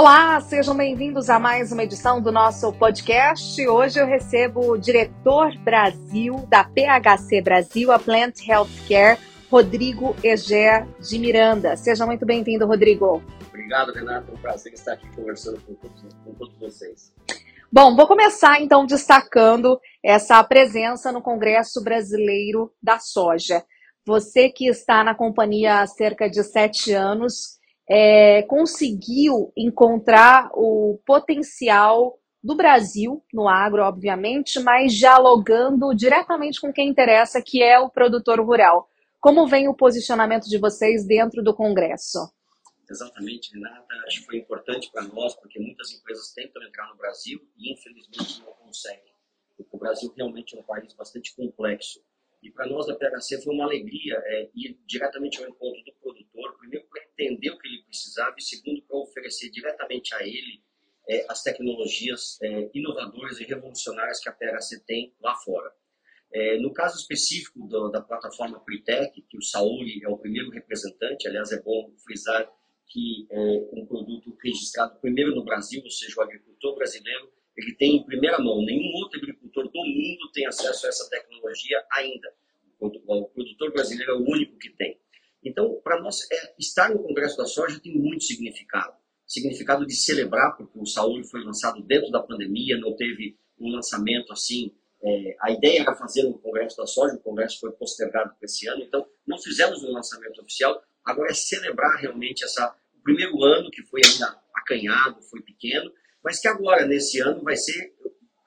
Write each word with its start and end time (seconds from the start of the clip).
Olá, 0.00 0.40
sejam 0.42 0.76
bem-vindos 0.76 1.28
a 1.28 1.40
mais 1.40 1.72
uma 1.72 1.82
edição 1.82 2.22
do 2.22 2.30
nosso 2.30 2.72
podcast. 2.72 3.66
Hoje 3.66 3.98
eu 3.98 4.06
recebo 4.06 4.70
o 4.70 4.78
diretor 4.78 5.52
Brasil 5.58 6.46
da 6.48 6.62
PHC 6.62 7.42
Brasil, 7.42 7.90
a 7.90 7.98
Plant 7.98 8.46
Healthcare, 8.46 9.18
Rodrigo 9.50 10.14
Eger 10.22 10.86
de 11.00 11.18
Miranda. 11.18 11.76
Seja 11.76 12.06
muito 12.06 12.24
bem-vindo, 12.24 12.64
Rodrigo. 12.64 13.20
Obrigado, 13.48 13.92
Renato. 13.92 14.30
É 14.30 14.34
um 14.34 14.38
prazer 14.38 14.72
estar 14.72 14.92
aqui 14.92 15.08
conversando 15.16 15.60
com 15.62 15.74
todos, 15.74 16.14
com 16.24 16.32
todos 16.32 16.56
vocês. 16.60 17.12
Bom, 17.72 17.96
vou 17.96 18.06
começar 18.06 18.60
então 18.60 18.86
destacando 18.86 19.80
essa 20.00 20.40
presença 20.44 21.10
no 21.10 21.20
Congresso 21.20 21.82
Brasileiro 21.82 22.72
da 22.80 23.00
Soja. 23.00 23.64
Você 24.06 24.48
que 24.48 24.68
está 24.68 25.02
na 25.02 25.16
companhia 25.16 25.80
há 25.80 25.86
cerca 25.88 26.30
de 26.30 26.44
sete 26.44 26.92
anos, 26.92 27.57
é, 27.90 28.42
conseguiu 28.42 29.52
encontrar 29.56 30.50
o 30.54 31.00
potencial 31.06 32.18
do 32.42 32.54
Brasil 32.54 33.24
no 33.32 33.48
agro, 33.48 33.82
obviamente, 33.82 34.60
mas 34.60 34.94
dialogando 34.94 35.94
diretamente 35.94 36.60
com 36.60 36.72
quem 36.72 36.88
interessa, 36.88 37.42
que 37.44 37.62
é 37.62 37.78
o 37.78 37.90
produtor 37.90 38.40
rural. 38.40 38.88
Como 39.20 39.46
vem 39.46 39.68
o 39.68 39.74
posicionamento 39.74 40.44
de 40.44 40.58
vocês 40.58 41.04
dentro 41.06 41.42
do 41.42 41.54
Congresso? 41.54 42.18
Exatamente, 42.88 43.52
Renata. 43.52 43.94
Acho 44.06 44.20
que 44.20 44.26
foi 44.26 44.38
importante 44.38 44.90
para 44.92 45.02
nós, 45.02 45.34
porque 45.34 45.58
muitas 45.58 45.92
empresas 45.92 46.32
tentam 46.32 46.62
entrar 46.62 46.88
no 46.88 46.96
Brasil 46.96 47.40
e, 47.58 47.72
infelizmente, 47.72 48.42
não 48.42 48.52
conseguem. 48.52 49.12
Porque 49.56 49.76
o 49.76 49.78
Brasil 49.78 50.12
realmente 50.16 50.56
é 50.56 50.60
um 50.60 50.62
país 50.62 50.94
bastante 50.94 51.34
complexo. 51.34 52.00
E 52.42 52.50
para 52.50 52.66
nós 52.66 52.86
da 52.86 52.94
PHC 52.94 53.42
foi 53.42 53.54
uma 53.54 53.64
alegria 53.64 54.14
é, 54.24 54.50
ir 54.54 54.78
diretamente 54.86 55.42
ao 55.42 55.48
encontro 55.48 55.82
do 55.84 55.92
produtor, 55.94 56.56
primeiro 56.58 56.86
para 56.86 57.02
entender 57.02 57.50
o 57.50 57.58
que 57.58 57.66
ele 57.66 57.82
precisava 57.82 58.34
e 58.38 58.42
segundo 58.42 58.82
para 58.82 58.96
oferecer 58.96 59.50
diretamente 59.50 60.14
a 60.14 60.22
ele 60.22 60.62
é, 61.08 61.24
as 61.28 61.42
tecnologias 61.42 62.38
é, 62.42 62.70
inovadoras 62.74 63.40
e 63.40 63.44
revolucionárias 63.44 64.20
que 64.20 64.28
a 64.28 64.32
PHC 64.32 64.84
tem 64.86 65.14
lá 65.20 65.34
fora. 65.36 65.72
É, 66.30 66.58
no 66.58 66.72
caso 66.72 66.98
específico 66.98 67.66
do, 67.66 67.88
da 67.88 68.02
plataforma 68.02 68.60
Pretec, 68.60 69.22
que 69.22 69.38
o 69.38 69.42
Saúl 69.42 69.80
é 70.02 70.08
o 70.08 70.18
primeiro 70.18 70.50
representante, 70.50 71.26
aliás 71.26 71.50
é 71.50 71.62
bom 71.62 71.90
frisar 72.04 72.52
que 72.86 73.26
é 73.30 73.40
um 73.72 73.86
produto 73.86 74.36
registrado 74.42 74.98
primeiro 75.00 75.34
no 75.34 75.44
Brasil, 75.44 75.82
ou 75.82 75.90
seja, 75.90 76.14
o 76.18 76.22
agricultor 76.22 76.74
brasileiro, 76.74 77.30
ele 77.58 77.74
tem 77.74 77.96
em 77.96 78.04
primeira 78.04 78.38
mão, 78.38 78.64
nenhum 78.64 78.92
outro 78.94 79.18
agricultor 79.18 79.64
do 79.64 79.78
mundo 79.78 80.30
tem 80.32 80.46
acesso 80.46 80.86
a 80.86 80.88
essa 80.88 81.08
tecnologia 81.10 81.82
ainda. 81.92 82.32
O 82.80 82.90
produtor 83.30 83.72
brasileiro 83.72 84.12
é 84.12 84.14
o 84.14 84.22
único 84.22 84.56
que 84.58 84.70
tem. 84.70 85.00
Então, 85.44 85.80
para 85.82 86.00
nós, 86.00 86.30
é, 86.30 86.54
estar 86.58 86.90
no 86.90 87.02
Congresso 87.02 87.36
da 87.36 87.44
Soja 87.44 87.80
tem 87.80 87.96
muito 87.96 88.24
significado. 88.24 88.96
Significado 89.26 89.84
de 89.84 89.94
celebrar, 89.94 90.56
porque 90.56 90.78
o 90.78 90.86
Saúl 90.86 91.22
foi 91.24 91.42
lançado 91.42 91.82
dentro 91.82 92.10
da 92.10 92.22
pandemia, 92.22 92.78
não 92.78 92.94
teve 92.94 93.36
um 93.58 93.70
lançamento 93.70 94.32
assim. 94.32 94.72
É, 95.02 95.36
a 95.42 95.50
ideia 95.50 95.80
era 95.80 95.94
fazer 95.94 96.22
no 96.22 96.38
Congresso 96.38 96.76
da 96.76 96.86
Soja, 96.86 97.14
o 97.14 97.20
Congresso 97.20 97.60
foi 97.60 97.72
postergado 97.72 98.34
para 98.36 98.44
esse 98.44 98.68
ano, 98.68 98.82
então 98.82 99.06
não 99.26 99.38
fizemos 99.38 99.82
um 99.82 99.92
lançamento 99.92 100.40
oficial, 100.40 100.80
Agora 101.08 101.30
é 101.30 101.34
celebrar 101.34 101.96
realmente 101.96 102.44
essa, 102.44 102.76
o 102.94 103.02
primeiro 103.02 103.42
ano, 103.42 103.70
que 103.70 103.82
foi 103.82 104.02
ainda 104.04 104.38
acanhado, 104.54 105.22
foi 105.22 105.40
pequeno, 105.40 105.90
mas 106.28 106.40
que 106.40 106.46
agora, 106.46 106.86
nesse 106.86 107.18
ano, 107.20 107.42
vai 107.42 107.56
ser 107.56 107.94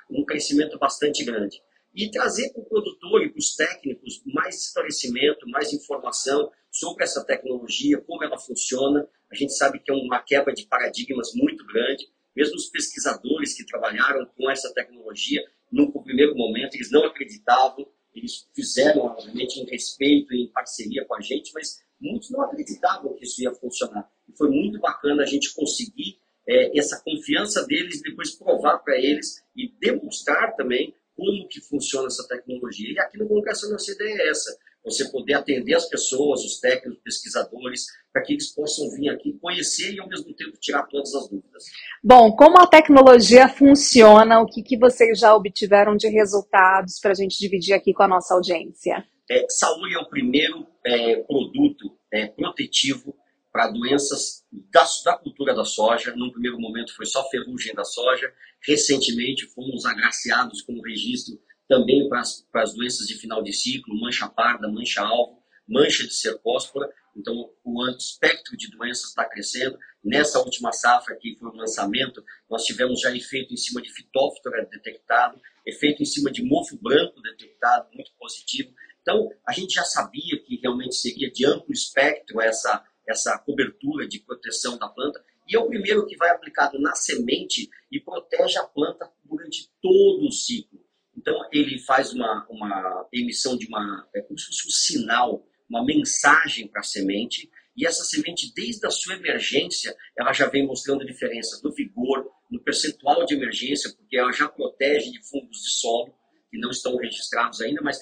um 0.08 0.24
crescimento 0.24 0.78
bastante 0.78 1.26
grande. 1.26 1.60
E 1.96 2.12
trazer 2.12 2.54
para 2.54 2.62
o 2.62 2.66
produtor 2.66 3.24
e 3.24 3.30
para 3.32 3.40
os 3.40 3.56
técnicos 3.56 4.22
mais 4.24 4.68
esclarecimento, 4.68 5.50
mais 5.50 5.74
informação 5.74 6.52
sobre 6.70 7.04
essa 7.04 7.26
tecnologia, 7.26 8.00
como 8.00 8.24
ela 8.24 8.38
funciona. 8.38 9.10
A 9.32 9.36
gente 9.36 9.58
sabe 9.58 9.80
que 9.80 9.90
é 9.90 9.96
uma 9.96 10.22
quebra 10.22 10.54
de 10.54 10.68
paradigmas 10.68 11.34
muito 11.34 11.66
grande. 11.66 12.08
Mesmo 12.36 12.56
os 12.56 12.70
pesquisadores 12.70 13.56
que 13.56 13.66
trabalharam 13.66 14.28
com 14.38 14.52
essa 14.52 14.72
tecnologia, 14.76 15.44
no 15.72 15.92
primeiro 16.04 16.36
momento, 16.36 16.76
eles 16.76 16.92
não 16.92 17.04
acreditavam, 17.06 17.88
eles 18.14 18.48
fizeram, 18.54 19.06
obviamente, 19.06 19.60
em 19.60 19.66
respeito 19.66 20.32
e 20.36 20.44
em 20.44 20.52
parceria 20.52 21.04
com 21.06 21.16
a 21.16 21.20
gente, 21.20 21.52
mas 21.52 21.82
muitos 22.00 22.30
não 22.30 22.44
acreditavam 22.44 23.16
que 23.16 23.26
isso 23.26 23.42
ia 23.42 23.52
funcionar. 23.56 24.08
E 24.30 24.38
foi 24.38 24.52
muito 24.52 24.80
bacana 24.80 25.24
a 25.24 25.26
gente 25.26 25.52
conseguir 25.56 26.22
é, 26.48 26.78
essa 26.78 27.02
confiança 27.04 27.66
deles 27.66 28.02
depois 28.02 28.36
provar 28.36 28.80
para 28.80 28.98
eles 28.98 29.44
e 29.56 29.72
demonstrar 29.80 30.56
também 30.56 30.94
como 31.16 31.48
que 31.48 31.62
funciona 31.62 32.08
essa 32.08 32.28
tecnologia. 32.28 32.92
E 32.92 33.00
aqui 33.00 33.18
no 33.18 33.28
Congresso 33.28 33.68
a 33.68 33.70
nossa 33.70 33.92
ideia 33.92 34.24
é 34.24 34.30
essa, 34.30 34.58
você 34.84 35.10
poder 35.12 35.36
atender 35.36 35.76
as 35.76 35.88
pessoas, 35.88 36.44
os 36.44 36.60
técnicos, 36.60 37.04
pesquisadores, 37.04 37.86
para 38.12 38.24
que 38.24 38.34
eles 38.34 38.54
possam 38.54 38.90
vir 38.92 39.10
aqui 39.10 39.38
conhecer 39.40 39.94
e 39.94 40.00
ao 40.00 40.08
mesmo 40.08 40.34
tempo 40.34 40.58
tirar 40.60 40.84
todas 40.88 41.14
as 41.14 41.30
dúvidas. 41.30 41.64
Bom, 42.04 42.32
como 42.36 42.60
a 42.60 42.68
tecnologia 42.68 43.48
funciona, 43.48 44.42
o 44.42 44.48
que, 44.48 44.64
que 44.64 44.78
vocês 44.78 45.20
já 45.20 45.36
obtiveram 45.36 45.96
de 45.96 46.08
resultados 46.08 47.00
para 47.00 47.12
a 47.12 47.16
gente 47.16 47.38
dividir 47.38 47.74
aqui 47.74 47.94
com 47.94 48.04
a 48.04 48.08
nossa 48.08 48.34
audiência? 48.34 49.06
É, 49.30 49.46
Saúde 49.48 49.94
é 49.96 50.00
o 50.00 50.10
primeiro 50.10 50.68
é, 50.86 51.18
produto 51.18 51.96
é, 52.12 52.28
protetivo 52.28 53.16
para 53.52 53.68
doenças 53.68 54.44
da, 54.52 54.86
da, 55.06 55.18
cultura 55.18 55.54
da 55.54 55.66
soja. 55.66 56.16
Num 56.16 56.32
primeiro 56.32 56.60
momento 56.60 56.96
foi 56.96 57.06
só 57.06 57.28
ferrugem 57.30 57.74
da 57.74 57.84
soja. 57.84 58.34
Recentemente 58.66 59.48
fomos 59.48 59.86
agraciados 59.86 60.62
com 60.62 60.74
o 60.74 60.82
registro 60.82 61.40
também 61.68 62.08
para 62.10 62.22
as 62.64 62.74
doenças 62.74 63.08
de 63.08 63.16
final 63.16 63.42
de 63.42 63.54
ciclo, 63.54 64.00
mancha 64.00 64.28
parda, 64.28 64.68
mancha 64.68 65.02
alvo, 65.02 65.42
mancha 65.68 66.04
de 66.04 66.14
cercóspora. 66.14 66.90
Então 67.16 67.50
o 67.64 67.90
espectro 67.90 68.56
de 68.58 68.70
doenças 68.72 69.10
está 69.10 69.26
crescendo. 69.26 69.78
Nessa 70.04 70.40
última 70.40 70.72
safra 70.72 71.16
que 71.16 71.36
foi 71.38 71.50
o 71.50 71.56
lançamento, 71.56 72.24
nós 72.50 72.64
tivemos 72.64 73.02
já 73.02 73.16
efeito 73.16 73.54
em 73.54 73.58
cima 73.58 73.82
de 73.82 73.94
fitóftora 73.94 74.66
detectado, 74.66 75.40
efeito 75.66 76.02
em 76.02 76.06
cima 76.06 76.32
de 76.32 76.44
mofo 76.44 76.78
branco 76.82 77.22
detectado, 77.22 77.88
muito 77.94 78.12
positivo. 78.18 78.74
Então, 79.02 79.30
a 79.48 79.52
gente 79.52 79.74
já 79.74 79.84
sabia 79.84 80.40
que 80.44 80.60
realmente 80.62 80.96
seria 80.96 81.32
de 81.32 81.46
amplo 81.46 81.72
espectro 81.72 82.40
essa, 82.40 82.84
essa 83.08 83.38
cobertura 83.40 84.08
de 84.08 84.20
proteção 84.20 84.78
da 84.78 84.88
planta, 84.88 85.24
e 85.48 85.56
é 85.56 85.60
o 85.60 85.68
primeiro 85.68 86.06
que 86.06 86.16
vai 86.16 86.30
aplicado 86.30 86.80
na 86.80 86.96
semente 86.96 87.70
e 87.92 88.00
protege 88.00 88.58
a 88.58 88.64
planta 88.64 89.12
durante 89.24 89.70
todo 89.82 90.26
o 90.28 90.32
ciclo. 90.32 90.80
Então, 91.18 91.36
ele 91.52 91.78
faz 91.80 92.14
uma, 92.14 92.48
uma 92.50 93.08
emissão 93.12 93.58
de 93.58 93.68
uma, 93.68 94.08
é 94.16 94.22
como 94.22 94.40
se 94.40 94.46
fosse 94.46 94.68
um 94.68 94.72
sinal, 94.72 95.46
uma 95.70 95.84
mensagem 95.84 96.68
para 96.68 96.82
a 96.82 96.84
semente, 96.84 97.50
e 97.76 97.86
essa 97.86 98.04
semente, 98.04 98.54
desde 98.54 98.86
a 98.86 98.90
sua 98.90 99.16
emergência, 99.16 99.96
ela 100.18 100.34
já 100.34 100.48
vem 100.48 100.66
mostrando 100.66 101.06
diferenças 101.06 101.62
no 101.62 101.74
vigor, 101.74 102.30
no 102.50 102.62
percentual 102.62 103.26
de 103.26 103.34
emergência, 103.34 103.94
porque 103.96 104.18
ela 104.18 104.32
já 104.32 104.48
protege 104.48 105.12
de 105.12 105.24
fungos 105.28 105.62
de 105.64 105.70
solo, 105.70 106.14
que 106.50 106.58
não 106.58 106.70
estão 106.70 106.98
registrados 106.98 107.62
ainda, 107.62 107.82
mas 107.82 107.98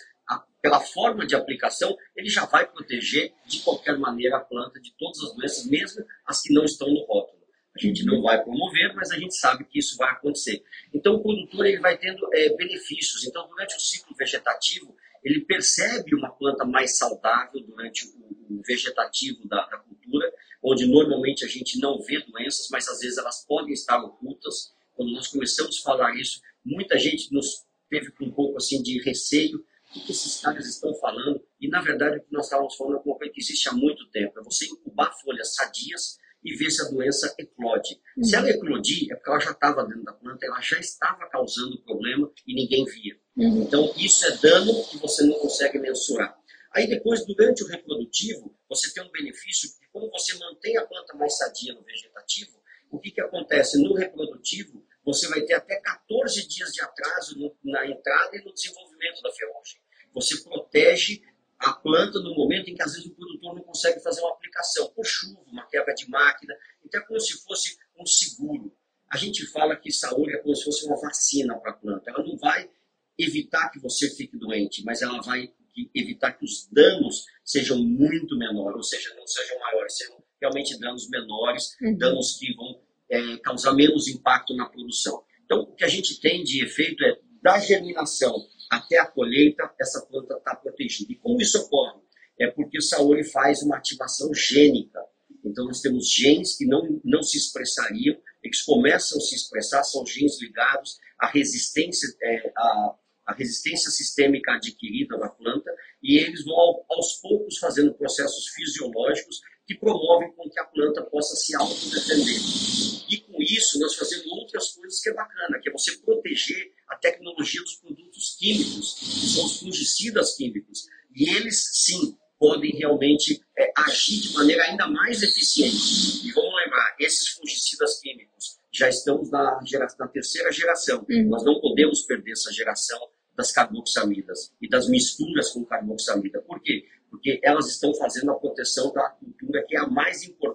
pela 0.62 0.80
forma 0.80 1.26
de 1.26 1.36
aplicação, 1.36 1.96
ele 2.16 2.30
já 2.30 2.46
vai 2.46 2.68
proteger 2.68 3.34
de 3.46 3.62
qualquer 3.62 3.98
maneira 3.98 4.38
a 4.38 4.42
planta 4.42 4.80
de 4.80 4.94
todas 4.98 5.22
as 5.24 5.36
doenças, 5.36 5.66
mesmo 5.66 6.06
as 6.26 6.42
que 6.42 6.54
não 6.54 6.66
estão 6.66 6.88
no 6.90 7.06
rótulo. 7.06 7.40
A 7.76 7.80
gente 7.80 8.04
não 8.04 8.22
vai 8.22 8.44
promover, 8.44 8.94
mas 8.94 9.12
a 9.12 9.18
gente 9.18 9.36
sabe 9.36 9.64
que 9.64 9.80
isso 9.80 9.96
vai 9.96 10.12
acontecer. 10.12 10.62
Então, 10.94 11.16
o 11.16 11.22
produtor 11.22 11.66
ele 11.66 11.80
vai 11.80 11.98
tendo 11.98 12.28
é, 12.34 12.50
benefícios. 12.56 13.26
Então, 13.26 13.48
durante 13.48 13.76
o 13.76 13.80
ciclo 13.80 14.14
vegetativo, 14.18 14.96
ele 15.24 15.42
percebe 15.42 16.16
uma 16.16 16.30
planta 16.30 16.66
mais 16.66 16.98
saudável 16.98 17.62
durante 17.62 18.08
o, 18.08 18.30
vegetativo 18.66 19.48
da, 19.48 19.66
da 19.68 19.78
cultura, 19.78 20.32
onde 20.62 20.86
normalmente 20.86 21.46
a 21.46 21.48
gente 21.48 21.80
não 21.80 22.02
vê 22.02 22.20
doenças, 22.20 22.68
mas 22.70 22.88
às 22.88 23.00
vezes 23.00 23.18
elas 23.18 23.46
podem 23.46 23.74
estar 23.74 24.04
ocultas. 24.04 24.74
Quando 24.96 25.14
nós 25.14 25.28
começamos 25.28 25.80
a 25.80 25.84
falar 25.84 26.16
isso, 26.20 26.42
muita 26.66 26.98
gente 26.98 27.32
nos 27.32 27.64
teve 27.90 28.12
um 28.22 28.32
pouco 28.32 28.58
assim 28.58 28.82
de 28.82 29.02
receio 29.02 29.64
o 29.96 30.06
que 30.06 30.12
esses 30.12 30.40
caras 30.40 30.66
estão 30.66 30.94
falando. 30.96 31.42
E, 31.60 31.68
na 31.68 31.82
verdade, 31.82 32.18
o 32.18 32.22
que 32.22 32.32
nós 32.32 32.46
estávamos 32.46 32.76
falando 32.76 32.98
é 32.98 33.02
uma 33.06 33.18
coisa 33.18 33.34
que 33.34 33.40
existe 33.40 33.70
há 33.70 33.74
muito 33.74 34.10
tempo. 34.12 34.40
É 34.40 34.44
você 34.44 34.66
incubar 34.66 35.12
folhas 35.22 35.56
sadias 35.56 36.18
e 36.44 36.56
ver 36.56 36.70
se 36.72 36.82
a 36.82 36.90
doença 36.90 37.34
eclode. 37.38 38.00
Uhum. 38.18 38.24
Se 38.24 38.36
ela 38.36 38.50
eclodir, 38.50 39.12
é 39.12 39.16
porque 39.16 39.30
ela 39.30 39.40
já 39.40 39.52
estava 39.52 39.86
dentro 39.86 40.04
da 40.04 40.14
planta, 40.14 40.46
ela 40.46 40.62
já 40.62 40.80
estava 40.80 41.28
causando 41.30 41.82
problema 41.84 42.32
e 42.48 42.54
ninguém 42.54 42.86
via. 42.86 43.16
Uhum. 43.36 43.64
Então, 43.64 43.94
isso 43.98 44.26
é 44.26 44.38
dano 44.38 44.84
que 44.86 44.98
você 44.98 45.24
não 45.24 45.38
consegue 45.40 45.80
mensurar. 45.80 46.38
Aí 46.74 46.88
depois, 46.88 47.26
durante 47.26 47.64
o 47.64 47.68
reprodutivo, 47.68 48.56
você 48.70 48.94
tem 48.94 49.04
um 49.04 49.12
benefício, 49.12 49.70
porque 49.72 49.88
como 49.92 50.10
você 50.12 50.38
mantém 50.38 50.78
a 50.78 50.86
planta 50.86 51.16
mais 51.16 51.36
sadia 51.36 51.74
no 51.74 51.84
vegetativo, 51.84 52.60
o 52.92 53.00
que, 53.00 53.12
que 53.12 53.22
acontece? 53.22 53.82
No 53.82 53.94
reprodutivo, 53.94 54.86
você 55.04 55.28
vai 55.28 55.42
ter 55.42 55.54
até 55.54 55.80
14 55.80 56.48
dias 56.48 56.72
de 56.72 56.82
atraso 56.82 57.38
no, 57.38 57.56
na 57.64 57.88
entrada 57.88 58.38
e 58.38 58.44
no 58.44 58.54
desenvolvimento 58.54 59.22
da 59.22 59.32
ferrugem. 59.32 59.80
Você 60.14 60.42
protege 60.42 61.22
a 61.60 61.74
planta 61.74 62.20
no 62.20 62.34
momento 62.36 62.70
em 62.70 62.76
que 62.76 62.82
às 62.82 62.94
vezes 62.94 63.08
o 63.08 63.16
produtor 63.16 63.56
não 63.56 63.64
consegue 63.64 64.00
fazer 64.00 64.22
uma 64.22 64.32
aplicação, 64.32 64.90
por 64.94 65.06
chuva, 65.06 65.42
uma 65.48 65.68
quebra 65.68 65.94
de 65.94 66.10
máquina, 66.10 66.56
então 66.86 67.02
é 67.02 67.04
como 67.06 67.20
se 67.20 67.34
fosse 67.44 67.78
um 67.98 68.06
seguro. 68.06 68.74
A 69.12 69.18
gente 69.18 69.46
fala 69.48 69.76
que 69.76 69.92
saúde 69.92 70.36
é 70.36 70.38
como 70.38 70.56
se 70.56 70.64
fosse 70.64 70.86
uma 70.86 71.00
vacina 71.00 71.58
para 71.60 71.72
a 71.72 71.74
planta. 71.76 72.10
Ela 72.10 72.24
não 72.24 72.38
vai 72.38 72.70
evitar 73.18 73.70
que 73.70 73.80
você 73.80 74.10
fique 74.10 74.38
doente, 74.38 74.84
mas 74.84 75.02
ela 75.02 75.22
vai 75.22 75.52
evitar 75.94 76.34
que 76.34 76.46
os 76.46 76.68
danos 76.72 77.26
sejam 77.44 77.78
muito 77.78 78.38
menores, 78.38 78.78
ou 78.78 78.84
seja, 78.84 79.14
não 79.16 79.28
sejam 79.28 79.60
maiores, 79.60 79.98
sejam 79.98 80.24
realmente 80.42 80.80
danos 80.80 81.10
menores, 81.10 81.76
uhum. 81.82 81.98
danos 81.98 82.38
que 82.38 82.54
vão 82.56 82.82
é, 83.10 83.38
causar 83.38 83.74
menos 83.74 84.08
impacto 84.08 84.56
na 84.56 84.68
produção. 84.68 85.24
Então, 85.46 85.62
o 85.62 85.76
que 85.76 85.84
a 85.84 85.88
gente 85.88 86.20
tem 86.20 86.44
de 86.44 86.64
efeito 86.64 87.04
é, 87.04 87.18
da 87.42 87.60
germinação 87.60 88.36
até 88.70 89.00
a 89.00 89.06
colheita, 89.06 89.70
essa 89.80 90.06
planta 90.06 90.36
está 90.36 90.56
protegida. 90.56 91.12
E 91.12 91.16
como 91.16 91.42
isso 91.42 91.58
ocorre? 91.60 92.00
É 92.40 92.48
porque 92.48 92.78
o 92.78 92.82
Saori 92.82 93.24
faz 93.24 93.62
uma 93.64 93.78
ativação 93.78 94.34
gênica. 94.34 95.00
Então, 95.44 95.66
nós 95.66 95.82
temos 95.82 96.12
genes 96.12 96.58
que 96.58 96.66
não, 96.66 97.02
não 97.04 97.24
se 97.24 97.38
expressariam, 97.38 98.16
e 98.44 98.50
que 98.50 98.66
começam 98.66 99.18
a 99.18 99.22
se 99.22 99.36
expressar, 99.36 99.84
são 99.84 100.06
genes 100.06 100.42
ligados 100.42 100.98
à 101.20 101.28
resistência, 101.28 102.08
é, 102.24 102.52
à, 102.56 102.96
à 103.28 103.34
resistência 103.34 103.92
sistêmica 103.92 104.54
adquirida 104.54 105.18
da 105.18 105.30
planta, 105.30 105.72
e 106.02 106.18
eles 106.18 106.44
vão 106.46 106.84
aos 106.90 107.14
poucos 107.22 107.58
fazendo 107.58 107.94
processos 107.94 108.48
fisiológicos 108.48 109.42
que 109.68 109.78
promovem 109.78 110.32
com 110.34 110.50
que 110.50 110.60
a 110.60 110.66
planta 110.66 111.04
possa 111.04 111.36
se 111.36 111.56
autodefender. 111.56 112.99
E 113.10 113.18
com 113.18 113.42
isso 113.42 113.80
nós 113.80 113.96
fazemos 113.96 114.28
outras 114.28 114.72
coisas 114.72 115.02
que 115.02 115.10
é 115.10 115.14
bacana, 115.14 115.60
que 115.62 115.70
é 115.70 115.72
você 115.72 115.98
proteger 115.98 116.72
a 116.88 116.96
tecnologia 116.96 117.62
dos 117.62 117.76
produtos 117.76 118.36
químicos, 118.38 118.94
que 119.00 119.28
são 119.28 119.46
os 119.46 119.60
fungicidas 119.60 120.36
químicos. 120.36 120.86
E 121.16 121.30
eles, 121.30 121.70
sim, 121.74 122.18
podem 122.40 122.72
realmente 122.78 123.44
é, 123.58 123.72
agir 123.76 124.22
de 124.22 124.34
maneira 124.34 124.64
ainda 124.64 124.88
mais 124.88 125.22
eficiente. 125.22 126.26
E 126.26 126.32
vamos 126.32 126.56
lembrar, 126.56 126.96
esses 127.00 127.30
fungicidas 127.30 128.00
químicos 128.00 128.58
já 128.72 128.88
estamos 128.88 129.30
na, 129.30 129.60
na 130.00 130.08
terceira 130.08 130.52
geração. 130.52 131.06
Uhum. 131.10 131.30
Nós 131.30 131.44
não 131.44 131.60
podemos 131.60 132.04
perder 132.04 132.32
essa 132.32 132.52
geração 132.52 133.00
das 133.36 133.52
carboxamidas 133.52 134.54
e 134.62 134.70
das 134.70 134.88
misturas 134.90 135.52
com 135.52 135.66
carboxamida. 135.66 136.42
Por 136.42 136.62
quê? 136.62 136.86
Porque 137.10 137.40
elas 137.44 137.68
estão 137.68 137.94
fazendo 137.96 138.32
a 138.32 138.36
proteção 138.36 138.92
da 138.94 139.10
cultura 139.10 139.66
que 139.68 139.76
é 139.76 139.80
a 139.80 139.88
mais 139.88 140.24
importante 140.24 140.49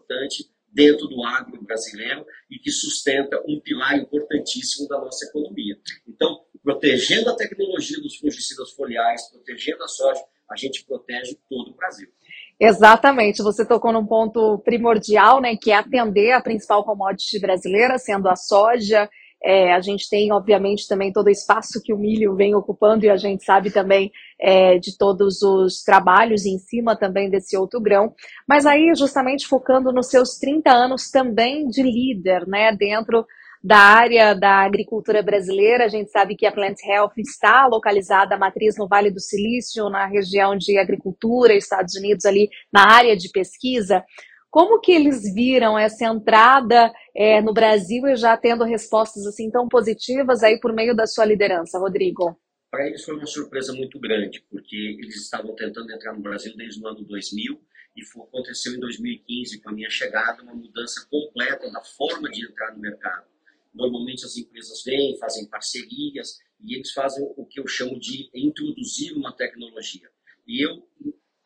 dentro 0.74 1.06
do 1.06 1.22
agro 1.24 1.62
brasileiro 1.62 2.26
e 2.50 2.58
que 2.58 2.70
sustenta 2.70 3.40
um 3.46 3.60
pilar 3.60 3.96
importantíssimo 3.96 4.88
da 4.88 4.98
nossa 4.98 5.24
economia. 5.26 5.76
Então, 6.06 6.40
protegendo 6.62 7.30
a 7.30 7.36
tecnologia 7.36 8.00
dos 8.00 8.16
fungicidas 8.16 8.72
foliares, 8.72 9.30
protegendo 9.30 9.84
a 9.84 9.88
soja, 9.88 10.20
a 10.50 10.56
gente 10.56 10.84
protege 10.84 11.38
todo 11.48 11.70
o 11.70 11.74
Brasil. 11.74 12.08
Exatamente, 12.58 13.42
você 13.42 13.66
tocou 13.66 13.92
num 13.92 14.06
ponto 14.06 14.58
primordial, 14.58 15.40
né, 15.40 15.56
que 15.56 15.70
é 15.70 15.76
atender 15.76 16.32
a 16.32 16.40
principal 16.40 16.84
commodity 16.84 17.38
brasileira, 17.40 17.98
sendo 17.98 18.28
a 18.28 18.36
soja, 18.36 19.08
é, 19.44 19.74
a 19.74 19.80
gente 19.80 20.08
tem, 20.08 20.32
obviamente, 20.32 20.88
também 20.88 21.12
todo 21.12 21.26
o 21.26 21.30
espaço 21.30 21.82
que 21.84 21.92
o 21.92 21.98
milho 21.98 22.34
vem 22.34 22.54
ocupando 22.54 23.04
e 23.04 23.10
a 23.10 23.16
gente 23.18 23.44
sabe 23.44 23.70
também 23.70 24.10
é, 24.44 24.78
de 24.78 24.96
todos 24.98 25.40
os 25.40 25.82
trabalhos 25.82 26.44
em 26.44 26.58
cima 26.58 26.94
também 26.94 27.30
desse 27.30 27.56
outro 27.56 27.80
grão. 27.80 28.12
Mas 28.46 28.66
aí, 28.66 28.92
justamente 28.94 29.46
focando 29.46 29.90
nos 29.90 30.10
seus 30.10 30.36
30 30.36 30.70
anos 30.70 31.10
também 31.10 31.66
de 31.66 31.82
líder, 31.82 32.46
né, 32.46 32.70
dentro 32.76 33.24
da 33.62 33.78
área 33.78 34.34
da 34.34 34.58
agricultura 34.58 35.22
brasileira. 35.22 35.86
A 35.86 35.88
gente 35.88 36.10
sabe 36.10 36.36
que 36.36 36.44
a 36.44 36.52
Plant 36.52 36.76
Health 36.84 37.14
está 37.16 37.66
localizada, 37.66 38.34
a 38.34 38.38
matriz 38.38 38.76
no 38.76 38.86
Vale 38.86 39.10
do 39.10 39.18
Silício, 39.18 39.88
na 39.88 40.04
região 40.04 40.54
de 40.54 40.76
agricultura, 40.76 41.54
Estados 41.54 41.94
Unidos, 41.94 42.26
ali 42.26 42.50
na 42.70 42.86
área 42.92 43.16
de 43.16 43.30
pesquisa. 43.30 44.04
Como 44.50 44.78
que 44.78 44.92
eles 44.92 45.22
viram 45.32 45.78
essa 45.78 46.04
entrada 46.04 46.92
é, 47.16 47.40
no 47.40 47.54
Brasil 47.54 48.06
e 48.06 48.14
já 48.14 48.36
tendo 48.36 48.62
respostas 48.64 49.26
assim 49.26 49.50
tão 49.50 49.66
positivas 49.66 50.42
aí 50.42 50.60
por 50.60 50.74
meio 50.74 50.94
da 50.94 51.06
sua 51.06 51.24
liderança, 51.24 51.78
Rodrigo? 51.78 52.36
Para 52.74 52.88
eles 52.88 53.04
foi 53.04 53.14
uma 53.14 53.24
surpresa 53.24 53.72
muito 53.72 54.00
grande, 54.00 54.44
porque 54.50 54.74
eles 54.74 55.14
estavam 55.14 55.54
tentando 55.54 55.92
entrar 55.92 56.12
no 56.12 56.20
Brasil 56.20 56.56
desde 56.56 56.82
o 56.82 56.88
ano 56.88 57.04
2000 57.04 57.64
e 57.96 58.02
aconteceu 58.20 58.74
em 58.74 58.80
2015 58.80 59.60
com 59.60 59.68
a 59.68 59.72
minha 59.72 59.88
chegada 59.88 60.42
uma 60.42 60.56
mudança 60.56 61.06
completa 61.08 61.70
da 61.70 61.80
forma 61.80 62.28
de 62.28 62.44
entrar 62.44 62.74
no 62.74 62.80
mercado. 62.80 63.28
Normalmente 63.72 64.24
as 64.24 64.36
empresas 64.36 64.82
vêm, 64.82 65.16
fazem 65.20 65.46
parcerias 65.46 66.40
e 66.58 66.74
eles 66.74 66.90
fazem 66.90 67.24
o 67.36 67.46
que 67.46 67.60
eu 67.60 67.68
chamo 67.68 67.96
de 67.96 68.28
introduzir 68.34 69.16
uma 69.16 69.30
tecnologia. 69.30 70.10
E 70.44 70.66
eu 70.66 70.84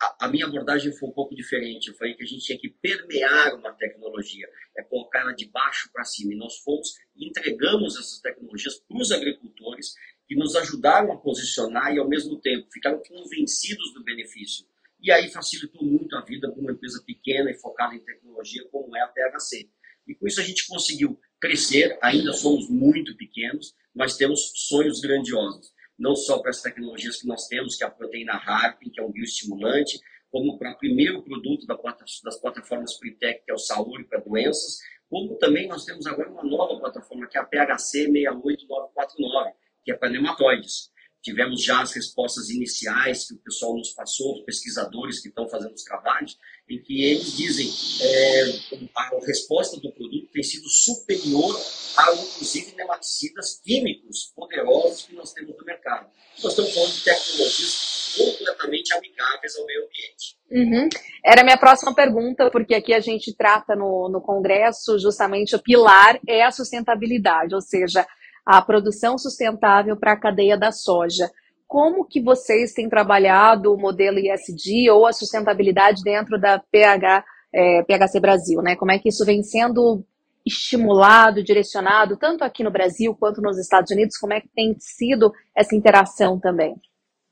a, 0.01 0.27
a, 0.27 0.29
minha 0.29 0.47
abordagem 0.47 0.93
foi 0.93 1.09
um 1.09 1.13
pouco 1.13 1.35
diferente. 1.35 1.89
Eu 1.89 1.95
falei 1.95 2.15
que 2.15 2.23
a 2.23 2.27
gente 2.27 2.45
tinha 2.45 2.59
que 2.59 2.69
permear 2.71 3.55
uma 3.55 3.73
tecnologia, 3.73 4.49
é 4.77 4.83
colocar 4.83 5.21
ela 5.21 5.33
de 5.33 5.47
baixo 5.47 5.91
para 5.93 6.05
cima. 6.05 6.33
E 6.33 6.37
nós 6.37 6.57
fomos 6.59 6.97
entregamos 7.17 7.97
essas 7.97 8.21
tecnologias 8.21 8.77
para 8.79 8.97
os 8.97 9.11
agricultores 9.11 9.95
que 10.29 10.37
nos 10.37 10.55
ajudaram 10.55 11.11
a 11.13 11.17
posicionar 11.17 11.93
e, 11.93 11.99
ao 11.99 12.09
mesmo 12.09 12.39
tempo, 12.39 12.69
ficaram 12.71 13.03
convencidos 13.03 13.93
do 13.95 14.05
benefício. 14.05 14.67
E 15.01 15.11
aí 15.11 15.31
facilitou 15.31 15.83
muito 15.83 16.15
a 16.17 16.21
vida 16.21 16.51
para 16.51 16.61
uma 16.61 16.73
empresa 16.73 17.03
pequena 17.07 17.51
e 17.51 17.55
focada 17.55 17.95
em 17.95 18.01
tecnologia 18.01 18.65
como 18.71 18.95
é 18.97 19.01
a 19.01 19.09
THC. 19.09 19.69
E 20.07 20.15
com 20.15 20.27
isso 20.27 20.41
a 20.41 20.45
gente 20.45 20.67
conseguiu 20.69 21.19
crescer, 21.41 21.99
ainda 22.03 22.33
somos 22.33 22.69
muito 22.69 23.17
pequenos, 23.17 23.75
mas 23.95 24.17
temos 24.17 24.53
sonhos 24.55 25.01
grandiosos 25.01 25.73
não 25.99 26.15
só 26.15 26.39
para 26.39 26.51
as 26.51 26.63
tecnologias 26.63 27.21
que 27.21 27.27
nós 27.27 27.49
temos, 27.49 27.77
que 27.77 27.83
é 27.83 27.87
a 27.87 27.91
proteína 27.91 28.35
HARP, 28.35 28.83
que 28.83 29.01
é 29.01 29.03
um 29.03 29.11
bioestimulante, 29.11 30.01
como 30.31 30.57
para 30.59 30.73
o 30.73 30.79
primeiro 30.79 31.23
produto 31.23 31.67
das 31.67 32.39
plataformas 32.39 32.95
Pritec, 32.95 33.45
que 33.45 33.51
é 33.51 33.55
o 33.55 33.59
Saúde 33.59 34.05
para 34.05 34.21
doenças, 34.21 34.79
como 35.09 35.37
também 35.37 35.67
nós 35.67 35.85
temos 35.85 36.07
agora 36.07 36.31
uma 36.31 36.45
nova 36.45 36.79
plataforma, 36.79 37.27
que 37.27 37.37
é 37.37 37.41
a 37.41 37.45
PHC 37.45 38.09
68949, 38.09 39.53
que 39.89 39.93
é 39.93 39.97
para 39.97 40.11
nematóides. 40.11 40.91
Tivemos 41.23 41.65
já 41.65 41.81
as 41.81 41.95
respostas 41.95 42.51
iniciais 42.51 43.27
que 43.27 43.35
o 43.35 43.39
pessoal 43.39 43.75
nos 43.75 43.91
passou, 43.93 44.35
os 44.35 44.45
pesquisadores 44.45 45.21
que 45.21 45.29
estão 45.29 45.49
fazendo 45.49 45.73
os 45.73 45.83
trabalhos, 45.83 46.39
em 46.69 46.81
que 46.83 47.05
eles 47.05 47.35
dizem 47.35 47.69
é, 48.03 48.43
a 48.95 49.11
resposta 49.27 49.81
do 49.81 49.91
produto 49.93 50.31
tem 50.31 50.43
sido 50.43 50.69
superior 50.69 51.59
a, 51.97 52.13
inclusive, 52.13 52.77
nematicidas 52.77 53.61
químicos 53.65 54.31
poderosos 54.37 55.07
que 55.07 55.15
nós 55.15 55.33
temos 55.33 55.57
no 55.57 55.65
mercado. 55.65 56.11
Nós 56.43 56.53
estamos 56.53 56.75
falando 56.75 56.93
de 56.93 57.03
tecnologias 57.03 58.15
completamente 58.17 58.95
amigáveis 58.95 59.57
ao 59.57 59.67
meio 59.67 59.81
ambiente. 59.87 60.39
Uhum. 60.51 60.89
Era 61.25 61.41
a 61.41 61.45
minha 61.45 61.59
próxima 61.59 61.95
pergunta, 61.95 62.51
porque 62.51 62.75
aqui 62.75 62.93
a 62.93 63.01
gente 63.01 63.35
trata 63.35 63.75
no, 63.75 64.11
no 64.11 64.21
Congresso 64.21 64.99
justamente 64.99 65.57
o 65.57 65.63
pilar 65.63 66.21
é 66.29 66.45
a 66.45 66.51
sustentabilidade, 66.51 67.55
ou 67.55 67.61
seja, 67.61 68.07
a 68.49 68.63
produção 68.63 69.19
sustentável 69.19 69.95
para 69.95 70.15
a 70.15 70.19
cadeia 70.19 70.57
da 70.57 70.73
soja. 70.73 71.31
Como 71.67 72.07
que 72.07 72.19
vocês 72.19 72.73
têm 72.73 72.89
trabalhado 72.89 73.75
o 73.75 73.79
modelo 73.79 74.19
ISD 74.19 74.89
ou 74.91 75.07
a 75.07 75.13
sustentabilidade 75.13 76.03
dentro 76.03 76.41
da 76.41 76.59
PH, 76.59 77.27
é, 77.53 77.83
PHC 77.83 78.19
Brasil? 78.19 78.63
Né? 78.63 78.75
Como 78.75 78.91
é 78.91 78.99
que 78.99 79.11
isso 79.11 79.23
vem 79.23 79.43
sendo 79.43 80.03
estimulado, 80.47 81.45
direcionado, 81.45 82.17
tanto 82.17 82.43
aqui 82.43 82.65
no 82.65 82.71
Brasil 82.71 83.15
quanto 83.15 83.43
nos 83.43 83.59
Estados 83.59 83.91
Unidos? 83.91 84.17
Como 84.17 84.33
é 84.33 84.41
que 84.41 84.49
tem 84.49 84.75
sido 84.79 85.31
essa 85.55 85.77
interação 85.77 86.41
também? 86.41 86.75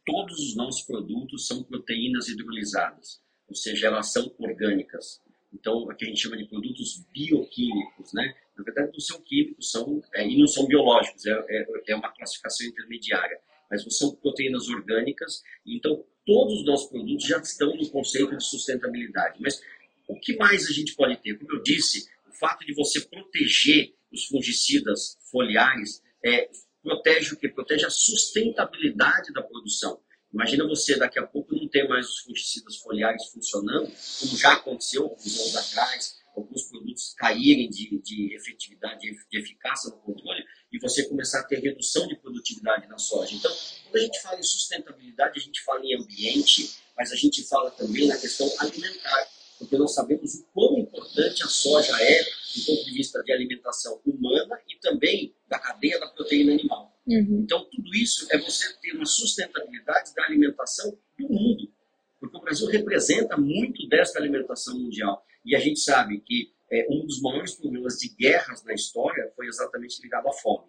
Todos 0.05 0.39
os 0.39 0.55
nossos 0.55 0.83
produtos 0.83 1.47
são 1.47 1.63
proteínas 1.63 2.29
hidrolisadas, 2.29 3.23
ou 3.49 3.55
seja, 3.55 3.87
elas 3.87 4.13
são 4.13 4.31
orgânicas. 4.39 5.23
Então, 5.51 5.91
aqui 5.91 6.05
a 6.05 6.09
gente 6.09 6.21
chama 6.21 6.37
de 6.37 6.45
produtos 6.45 7.03
bioquímicos, 7.11 8.13
né? 8.13 8.35
Na 8.57 8.65
verdade, 8.65 8.91
não 8.93 9.01
são 9.01 9.21
químicos, 9.23 9.71
são, 9.71 10.03
é, 10.15 10.27
e 10.27 10.39
não 10.39 10.47
são 10.47 10.67
biológicos, 10.67 11.27
é, 11.27 11.33
é, 11.49 11.67
é 11.89 11.97
uma 11.97 12.13
classificação 12.13 12.67
intermediária. 12.67 13.39
Mas 13.71 13.85
são 13.97 14.15
proteínas 14.15 14.69
orgânicas, 14.69 15.43
então 15.67 16.05
todos 16.25 16.61
os 16.61 16.65
nossos 16.65 16.89
produtos 16.89 17.27
já 17.27 17.39
estão 17.39 17.75
no 17.75 17.89
conceito 17.91 18.37
de 18.37 18.45
sustentabilidade. 18.45 19.39
Mas 19.41 19.61
o 20.09 20.19
que 20.19 20.37
mais 20.37 20.69
a 20.69 20.73
gente 20.73 20.95
pode 20.95 21.17
ter? 21.23 21.39
Como 21.39 21.53
eu 21.53 21.63
disse, 21.63 22.09
o 22.29 22.33
fato 22.33 22.65
de 22.65 22.75
você 22.75 23.01
proteger 23.01 23.95
os 24.13 24.27
fungicidas 24.27 25.19
foliares 25.31 26.03
é, 26.25 26.49
protege 26.83 27.35
o 27.35 27.37
que? 27.37 27.49
Protege 27.49 27.85
a 27.85 27.91
sustentabilidade 27.91 29.33
da 29.33 29.43
produção. 29.43 30.01
Imagina 30.33 30.67
você 30.67 30.97
daqui 30.97 31.19
a 31.19 31.27
pouco 31.27 31.55
não 31.55 31.69
ter 31.69 31.89
mais 31.89 32.09
os 32.09 32.19
fungicidas 32.19 32.77
foliares 32.77 33.25
funcionando, 33.33 33.91
como 34.21 34.37
já 34.37 34.53
aconteceu 34.53 35.05
alguns 35.05 35.41
anos 35.41 35.57
atrás, 35.57 36.16
alguns 36.37 36.65
produtos 36.65 37.15
caírem 37.17 37.69
de, 37.71 37.99
de 38.01 38.37
efetividade, 38.37 39.01
de 39.01 39.39
eficácia 39.39 39.91
no 39.91 39.97
controle, 39.99 40.45
e 40.73 40.79
você 40.79 41.09
começar 41.09 41.41
a 41.41 41.45
ter 41.45 41.61
redução 41.61 42.07
de 42.07 42.17
produtividade 42.17 42.87
na 42.87 42.99
soja. 42.99 43.35
Então, 43.35 43.51
quando 43.85 43.97
a 43.97 44.01
gente 44.01 44.21
fala 44.21 44.39
em 44.39 44.43
sustentabilidade, 44.43 45.39
a 45.39 45.43
gente 45.43 45.63
fala 45.63 45.81
em 45.85 45.95
ambiente, 45.95 46.77
mas 46.97 47.13
a 47.13 47.17
gente 47.17 47.43
fala 47.49 47.71
também 47.71 48.07
na 48.07 48.17
questão 48.17 48.51
alimentar, 48.59 49.29
porque 49.59 49.77
nós 49.77 49.95
sabemos 49.95 50.35
o 50.35 50.45
quão 50.53 50.79
importante 50.79 51.43
a 51.43 51.49
soja 51.49 51.93
é 52.01 52.23
do 52.23 52.65
ponto 52.67 52.85
de 52.85 52.93
vista 52.93 53.23
de 53.23 53.33
alimentação 53.33 54.01
humana 54.05 54.61
e 54.69 54.79
também 54.81 55.35
da 55.49 55.59
cadeia 55.59 55.99
da 55.99 56.09
proteína 56.09 56.53
animal. 56.53 56.95
Uhum. 57.07 57.41
Então, 57.45 57.65
tudo 57.71 57.95
isso 57.95 58.27
é 58.31 58.39
você 58.39 58.73
ter 58.81 58.93
uma 58.93 59.07
sustentabilidade 59.07 60.15
da 60.15 60.25
alimentação 60.25 60.99
do 61.19 61.29
mundo, 61.29 61.73
porque 62.21 62.37
o 62.37 62.41
Brasil 62.41 62.67
representa 62.67 63.37
muito 63.37 63.87
desta 63.89 64.19
alimentação 64.19 64.79
mundial. 64.79 65.26
E 65.47 65.55
a 65.55 65.61
gente 65.61 65.79
sabe 65.79 66.21
que 66.21 66.53
é, 66.71 66.87
um 66.91 67.07
dos 67.07 67.23
maiores 67.23 67.55
problemas 67.55 67.95
de 67.95 68.09
guerras 68.17 68.65
na 68.65 68.75
história 68.75 69.33
foi 69.37 69.47
exatamente 69.47 70.03
ligado 70.03 70.29
à 70.29 70.33
fome. 70.33 70.67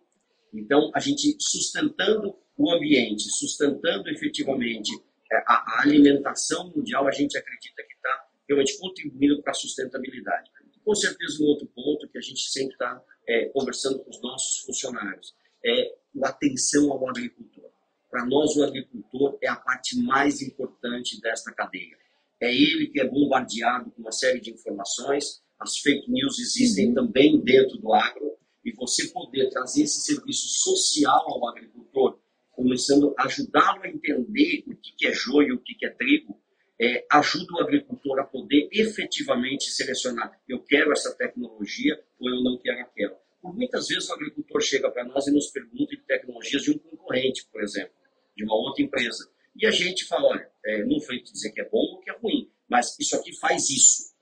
Então, 0.53 0.91
a 0.93 0.99
gente 0.99 1.35
sustentando 1.39 2.37
o 2.55 2.71
ambiente, 2.71 3.23
sustentando 3.23 4.07
efetivamente 4.09 4.91
é, 5.31 5.37
a, 5.47 5.53
a 5.53 5.81
alimentação 5.81 6.71
mundial, 6.75 7.07
a 7.07 7.11
gente 7.11 7.35
acredita 7.37 7.83
que 7.83 7.93
está 7.93 8.27
realmente 8.47 8.77
contribuindo 8.77 9.41
para 9.41 9.51
a 9.51 9.55
sustentabilidade. 9.55 10.51
com 10.85 10.95
certeza, 10.95 11.43
um 11.43 11.47
outro 11.47 11.67
ponto 11.67 12.07
que 12.07 12.17
a 12.17 12.21
gente 12.21 12.39
sempre 12.49 12.73
está 12.73 13.03
é, 13.27 13.45
conversando 13.49 13.99
com 13.99 14.09
os 14.09 14.21
nossos 14.21 14.59
funcionários 14.59 15.35
é 15.65 15.95
a 16.23 16.29
atenção 16.29 16.91
ao 16.91 17.09
agricultor. 17.09 17.69
Para 18.09 18.25
nós, 18.25 18.55
o 18.55 18.63
agricultor 18.63 19.37
é 19.41 19.49
a 19.49 19.55
parte 19.55 19.97
mais 20.01 20.41
importante 20.41 21.19
desta 21.19 21.51
cadeia. 21.51 21.96
É 22.39 22.53
ele 22.53 22.87
que 22.87 22.99
é 22.99 23.07
bombardeado 23.07 23.91
com 23.91 24.01
uma 24.01 24.11
série 24.11 24.39
de 24.39 24.51
informações, 24.51 25.41
as 25.59 25.77
fake 25.77 26.11
news 26.11 26.39
existem 26.39 26.89
uhum. 26.89 26.93
também 26.93 27.41
dentro 27.41 27.77
do 27.77 27.93
agro, 27.93 28.37
e 28.63 28.71
você 28.73 29.07
poder 29.09 29.49
trazer 29.49 29.83
esse 29.83 30.01
serviço 30.01 30.47
social 30.47 31.25
ao 31.25 31.47
agricultor, 31.49 32.19
começando 32.51 33.13
a 33.17 33.23
ajudá-lo 33.23 33.83
a 33.83 33.87
entender 33.87 34.63
o 34.67 34.75
que 34.75 35.07
é 35.07 35.13
joio, 35.13 35.55
o 35.55 35.59
que 35.59 35.85
é 35.85 35.89
trigo, 35.89 36.37
é, 36.79 37.05
ajuda 37.09 37.53
o 37.53 37.61
agricultor 37.61 38.19
a 38.19 38.23
poder 38.23 38.67
efetivamente 38.71 39.71
selecionar: 39.71 40.39
eu 40.47 40.59
quero 40.59 40.91
essa 40.91 41.15
tecnologia 41.15 41.99
ou 42.19 42.29
eu 42.29 42.43
não 42.43 42.57
quero 42.57 42.81
aquela. 42.81 43.17
Por 43.41 43.55
muitas 43.55 43.87
vezes 43.87 44.09
o 44.09 44.13
agricultor 44.13 44.61
chega 44.61 44.91
para 44.91 45.05
nós 45.05 45.27
e 45.27 45.31
nos 45.31 45.47
pergunta 45.47 45.95
de 45.95 46.01
tecnologias 46.03 46.63
de 46.63 46.71
um 46.71 46.77
concorrente, 46.77 47.47
por 47.51 47.63
exemplo, 47.63 47.93
de 48.35 48.43
uma 48.43 48.55
outra 48.55 48.83
empresa. 48.83 49.29
E 49.55 49.65
a 49.65 49.71
gente 49.71 50.05
fala: 50.05 50.27
olha, 50.27 50.51
é, 50.65 50.83
não 50.85 50.99
foi 50.99 51.21
dizer 51.21 51.51
que 51.51 51.61
é 51.61 51.69
bom 51.69 51.79
ou 51.79 51.99
que 51.99 52.11
é 52.11 52.13
ruim, 52.13 52.51
mas 52.77 52.95
isso 52.99 53.15
aqui 53.15 53.35
faz 53.39 53.71
isso. 53.71 54.13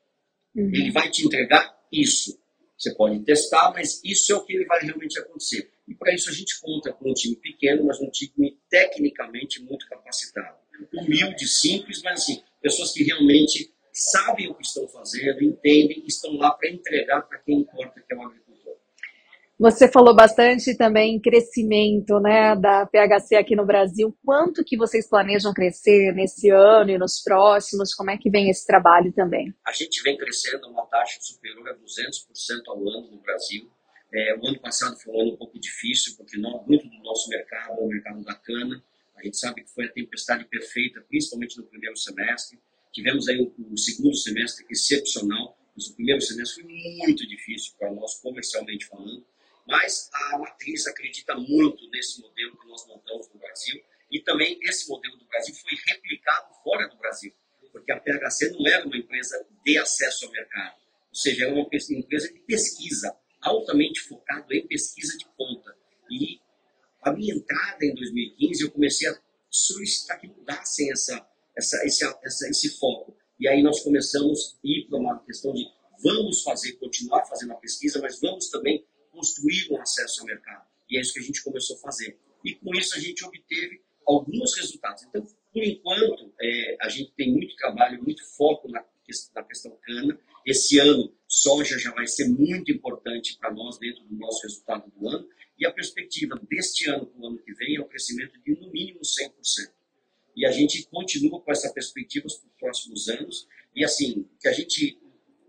Uhum. 0.55 0.71
Ele 0.73 0.91
vai 0.91 1.11
te 1.11 1.25
entregar 1.25 1.77
isso. 1.91 2.39
Você 2.77 2.95
pode 2.95 3.19
testar, 3.25 3.71
mas 3.73 4.01
isso 4.03 4.31
é 4.31 4.35
o 4.35 4.45
que 4.45 4.53
ele 4.53 4.65
vai 4.65 4.81
realmente 4.81 5.19
acontecer. 5.19 5.69
E 5.85 5.93
para 5.93 6.13
isso 6.15 6.29
a 6.29 6.33
gente 6.33 6.59
conta 6.61 6.93
com 6.93 7.11
um 7.11 7.13
time 7.13 7.35
pequeno, 7.35 7.83
mas 7.85 7.99
um 7.99 8.09
time 8.09 8.57
tecnicamente 8.69 9.61
muito 9.61 9.87
capacitado 9.87 10.55
humilde, 10.93 11.47
simples, 11.47 12.01
mas 12.01 12.21
assim, 12.21 12.43
pessoas 12.61 12.91
que 12.91 13.03
realmente 13.03 13.73
sabem 13.93 14.49
o 14.49 14.55
que 14.55 14.65
estão 14.65 14.87
fazendo, 14.89 15.41
entendem 15.41 16.03
estão 16.05 16.35
lá 16.35 16.51
para 16.51 16.69
entregar 16.69 17.21
para 17.21 17.39
quem 17.39 17.59
importa, 17.59 18.01
que 18.01 18.13
é 18.13 18.17
o 18.17 18.21
agricultor. 18.21 18.75
Você 19.57 19.89
falou 19.89 20.13
bastante 20.13 20.75
também 20.75 21.15
em 21.15 21.21
crescimento 21.21 22.19
né, 22.19 22.57
da 22.57 22.85
PHC 22.85 23.35
aqui 23.35 23.55
no 23.55 23.65
Brasil. 23.65 24.13
Quanto 24.23 24.65
que 24.65 24.75
vocês 24.75 25.07
planejam 25.07 25.53
crescer 25.53 26.13
nesse 26.13 26.49
ano 26.49 26.91
e 26.91 26.97
nos 26.97 27.21
próximos? 27.23 27.93
Como 27.93 28.11
é 28.11 28.17
que 28.17 28.29
vem 28.29 28.49
esse 28.49 28.67
trabalho 28.67 29.13
também? 29.13 29.53
A 29.65 29.71
gente 29.71 30.03
vem 30.03 30.17
crescendo 30.17 30.67
uma 30.67 30.85
taxa 30.87 31.21
superior 31.21 31.69
a 31.69 31.73
200% 31.73 31.79
ao 32.67 32.79
ano 32.79 33.11
no 33.11 33.17
Brasil. 33.21 33.71
É, 34.13 34.35
o 34.35 34.45
ano 34.45 34.59
passado 34.59 34.97
foi 34.97 35.13
um 35.13 35.21
ano 35.21 35.33
um 35.33 35.37
pouco 35.37 35.57
difícil, 35.57 36.15
porque 36.17 36.37
muito 36.37 36.89
do 36.89 36.97
nosso 37.03 37.29
mercado 37.29 37.79
é 37.79 37.81
o 37.81 37.87
mercado 37.87 38.21
da 38.25 38.35
cana. 38.35 38.83
A 39.15 39.23
gente 39.23 39.37
sabe 39.37 39.63
que 39.63 39.71
foi 39.71 39.85
a 39.85 39.91
tempestade 39.91 40.43
perfeita, 40.45 40.99
principalmente 41.07 41.57
no 41.57 41.63
primeiro 41.63 41.95
semestre. 41.95 42.59
Tivemos 42.91 43.29
aí 43.29 43.39
um, 43.39 43.71
um 43.71 43.77
segundo 43.77 44.15
semestre 44.17 44.65
excepcional, 44.69 45.57
mas 45.73 45.87
o 45.87 45.95
primeiro 45.95 46.19
semestre 46.21 46.61
foi 46.61 46.71
muito 46.97 47.25
difícil 47.25 47.73
para 47.79 47.89
nós, 47.93 48.19
comercialmente 48.19 48.85
falando. 48.85 49.25
Mas 49.67 50.09
a 50.13 50.37
matriz 50.37 50.85
acredita 50.87 51.35
muito 51.35 51.89
nesse 51.89 52.21
modelo 52.21 52.57
que 52.57 52.67
nós 52.67 52.85
montamos 52.87 53.27
no 53.33 53.39
Brasil 53.39 53.81
e 54.11 54.21
também 54.21 54.59
esse 54.63 54.87
modelo 54.87 55.17
do 55.17 55.25
Brasil 55.25 55.55
foi 55.55 55.73
replicado 55.87 56.53
fora 56.63 56.87
do 56.87 56.97
Brasil, 56.97 57.33
porque 57.71 57.91
a 57.91 57.99
PHC 57.99 58.51
não 58.51 58.67
era 58.67 58.85
uma 58.85 58.97
empresa 58.97 59.45
de 59.63 59.77
acesso 59.77 60.25
ao 60.25 60.31
mercado, 60.31 60.75
ou 61.09 61.15
seja, 61.15 61.45
era 61.45 61.53
uma 61.53 61.61
empresa 61.61 62.31
de 62.31 62.39
pesquisa, 62.41 63.15
altamente 63.41 64.01
focado 64.01 64.53
em 64.53 64.67
pesquisa 64.67 65.17
de 65.17 65.25
ponta. 65.35 65.75
E 66.09 66.39
a 67.01 67.11
minha 67.11 67.35
entrada 67.35 67.83
em 67.85 67.93
2015, 67.95 68.63
eu 68.63 68.71
comecei 68.71 69.09
a 69.09 69.19
solicitar 69.49 70.19
que 70.19 70.27
mudassem 70.27 70.91
essa, 70.91 71.27
essa, 71.55 71.85
esse, 71.85 72.05
essa, 72.23 72.49
esse 72.49 72.77
foco. 72.77 73.17
E 73.39 73.47
aí 73.47 73.61
nós 73.61 73.81
começamos 73.81 74.55
a 74.55 74.67
ir 74.67 74.87
para 74.87 74.99
uma 74.99 75.19
questão 75.25 75.53
de 75.53 75.65
vamos 76.03 76.41
fazer, 76.43 76.73
continuar 76.73 77.25
fazendo 77.25 77.53
a 77.53 77.55
pesquisa, 77.55 77.99
mas 78.01 78.19
vamos 78.19 78.49
também 78.49 78.85
construir 79.15 79.71
um 79.71 79.81
acesso 79.81 80.21
ao 80.21 80.27
mercado. 80.27 80.67
E 80.89 80.97
é 80.97 81.01
isso 81.01 81.13
que 81.13 81.19
a 81.19 81.23
gente 81.23 81.43
começou 81.43 81.77
a 81.77 81.79
fazer. 81.79 82.17
E 82.43 82.53
com 82.55 82.75
isso 82.75 82.95
a 82.95 82.99
gente 82.99 83.25
obteve 83.25 83.81
alguns 84.05 84.55
resultados. 84.55 85.03
Então, 85.03 85.25
por 85.51 85.63
enquanto, 85.63 86.33
é, 86.39 86.77
a 86.81 86.89
gente 86.89 87.11
tem 87.13 87.31
muito 87.31 87.55
trabalho, 87.55 88.03
muito 88.03 88.23
foco 88.35 88.69
na, 88.69 88.83
na 89.33 89.43
questão 89.43 89.77
cana. 89.81 90.19
Esse 90.45 90.77
ano, 90.79 91.11
soja 91.27 91.79
já 91.79 91.91
vai 91.91 92.05
ser 92.05 92.27
muito 92.27 92.71
importante 92.71 93.37
para 93.39 93.51
nós 93.51 93.79
dentro 93.79 94.03
do 94.03 94.15
nosso 94.15 94.43
resultado 94.43 94.91
do 94.91 95.09
ano. 95.09 95.27
E 95.57 95.65
a 95.65 95.71
perspectiva 95.71 96.39
deste 96.49 96.89
ano 96.89 97.07
para 97.07 97.21
o 97.21 97.27
ano 97.27 97.37
que 97.39 97.53
vem 97.53 97.77
é 97.77 97.81
o 97.81 97.85
crescimento 97.85 98.39
de 98.43 98.59
no 98.59 98.71
mínimo 98.71 98.99
100%. 98.99 99.71
E 100.35 100.45
a 100.45 100.51
gente 100.51 100.85
continua 100.87 101.39
com 101.39 101.51
essa 101.51 101.71
perspectiva 101.71 102.27
para 102.27 102.35
os 102.35 102.59
próximos 102.59 103.07
anos. 103.07 103.47
E 103.73 103.83
assim, 103.83 104.27
que 104.39 104.47
a 104.49 104.51
gente, 104.51 104.99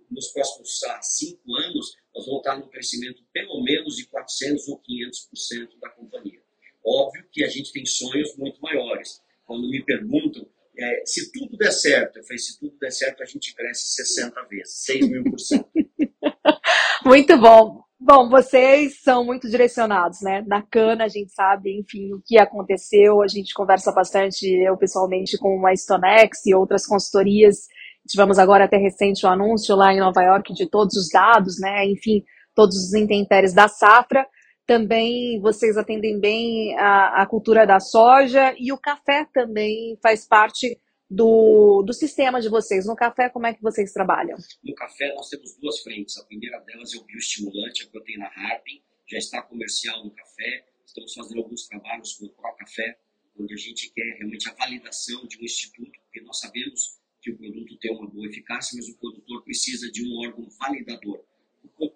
nos 0.08 0.28
próximos 0.28 0.80
cinco 1.02 1.56
anos, 1.56 1.96
vamos 2.26 2.40
estar 2.40 2.58
no 2.58 2.68
crescimento 2.68 3.22
pelo 3.32 3.62
menos 3.62 3.96
de 3.96 4.06
400 4.06 4.68
ou 4.68 4.78
500% 4.80 5.78
da 5.80 5.88
companhia. 5.90 6.40
Óbvio 6.84 7.24
que 7.32 7.44
a 7.44 7.48
gente 7.48 7.72
tem 7.72 7.86
sonhos 7.86 8.36
muito 8.36 8.60
maiores. 8.60 9.22
Quando 9.44 9.68
me 9.68 9.82
perguntam 9.84 10.46
é, 10.78 11.02
se 11.06 11.32
tudo 11.32 11.56
der 11.56 11.72
certo, 11.72 12.18
eu 12.18 12.24
falei, 12.24 12.38
se 12.38 12.58
tudo 12.60 12.76
der 12.78 12.90
certo, 12.90 13.22
a 13.22 13.26
gente 13.26 13.54
cresce 13.54 13.94
60 13.94 14.42
vezes, 14.44 14.84
6 14.84 15.08
mil 15.08 15.24
por 15.24 15.40
cento. 15.40 15.68
Muito 17.04 17.38
bom. 17.38 17.86
Bom, 17.98 18.28
vocês 18.28 19.00
são 19.02 19.24
muito 19.24 19.48
direcionados, 19.48 20.20
né? 20.20 20.44
Na 20.46 20.60
cana 20.60 21.04
a 21.04 21.08
gente 21.08 21.32
sabe, 21.32 21.80
enfim, 21.80 22.12
o 22.12 22.20
que 22.24 22.38
aconteceu. 22.38 23.22
A 23.22 23.26
gente 23.26 23.54
conversa 23.54 23.90
bastante, 23.90 24.46
eu 24.46 24.76
pessoalmente, 24.76 25.38
com 25.38 25.66
a 25.66 25.72
Stonex 25.72 26.44
e 26.44 26.54
outras 26.54 26.86
consultorias. 26.86 27.66
Tivemos 28.06 28.38
agora 28.38 28.64
até 28.64 28.76
recente 28.76 29.26
o 29.26 29.28
anúncio 29.28 29.74
lá 29.74 29.92
em 29.92 30.00
Nova 30.00 30.22
York 30.22 30.54
de 30.54 30.68
todos 30.68 30.96
os 30.96 31.08
dados, 31.08 31.58
né? 31.60 31.84
Enfim, 31.86 32.22
todos 32.54 32.76
os 32.76 32.94
intempéries 32.94 33.54
da 33.54 33.68
safra. 33.68 34.26
Também 34.66 35.40
vocês 35.40 35.76
atendem 35.76 36.18
bem 36.18 36.76
a, 36.78 37.22
a 37.22 37.26
cultura 37.26 37.66
da 37.66 37.78
soja 37.78 38.54
e 38.58 38.72
o 38.72 38.78
café 38.78 39.26
também 39.32 39.96
faz 40.02 40.26
parte 40.26 40.80
do, 41.08 41.82
do 41.86 41.92
sistema 41.92 42.40
de 42.40 42.48
vocês. 42.48 42.86
No 42.86 42.96
café, 42.96 43.28
como 43.28 43.46
é 43.46 43.54
que 43.54 43.62
vocês 43.62 43.92
trabalham? 43.92 44.36
No 44.64 44.74
café, 44.74 45.14
nós 45.14 45.28
temos 45.28 45.56
duas 45.60 45.80
frentes. 45.80 46.18
A 46.18 46.24
primeira 46.24 46.58
delas 46.60 46.92
é 46.94 46.98
o 46.98 47.04
bioestimulante, 47.04 47.84
a 47.84 47.90
proteína 47.90 48.26
Harpin, 48.26 48.82
já 49.08 49.18
está 49.18 49.42
comercial 49.42 50.04
no 50.04 50.10
café. 50.10 50.64
Estamos 50.84 51.14
fazendo 51.14 51.38
alguns 51.42 51.66
trabalhos 51.68 52.14
com 52.14 52.26
o 52.26 52.30
Pro 52.30 52.56
Café, 52.56 52.98
onde 53.38 53.54
a 53.54 53.56
gente 53.56 53.92
quer 53.92 54.16
realmente 54.18 54.48
a 54.48 54.54
validação 54.54 55.26
de 55.26 55.38
um 55.38 55.44
instituto, 55.44 55.92
porque 56.04 56.20
nós 56.22 56.38
sabemos 56.40 56.98
que 57.26 57.32
o 57.32 57.36
produto 57.36 57.76
tem 57.78 57.92
uma 57.92 58.08
boa 58.08 58.26
eficácia, 58.26 58.76
mas 58.76 58.88
o 58.88 58.96
produtor 58.98 59.42
precisa 59.42 59.90
de 59.90 60.06
um 60.06 60.18
órgão 60.20 60.48
validador, 60.58 61.24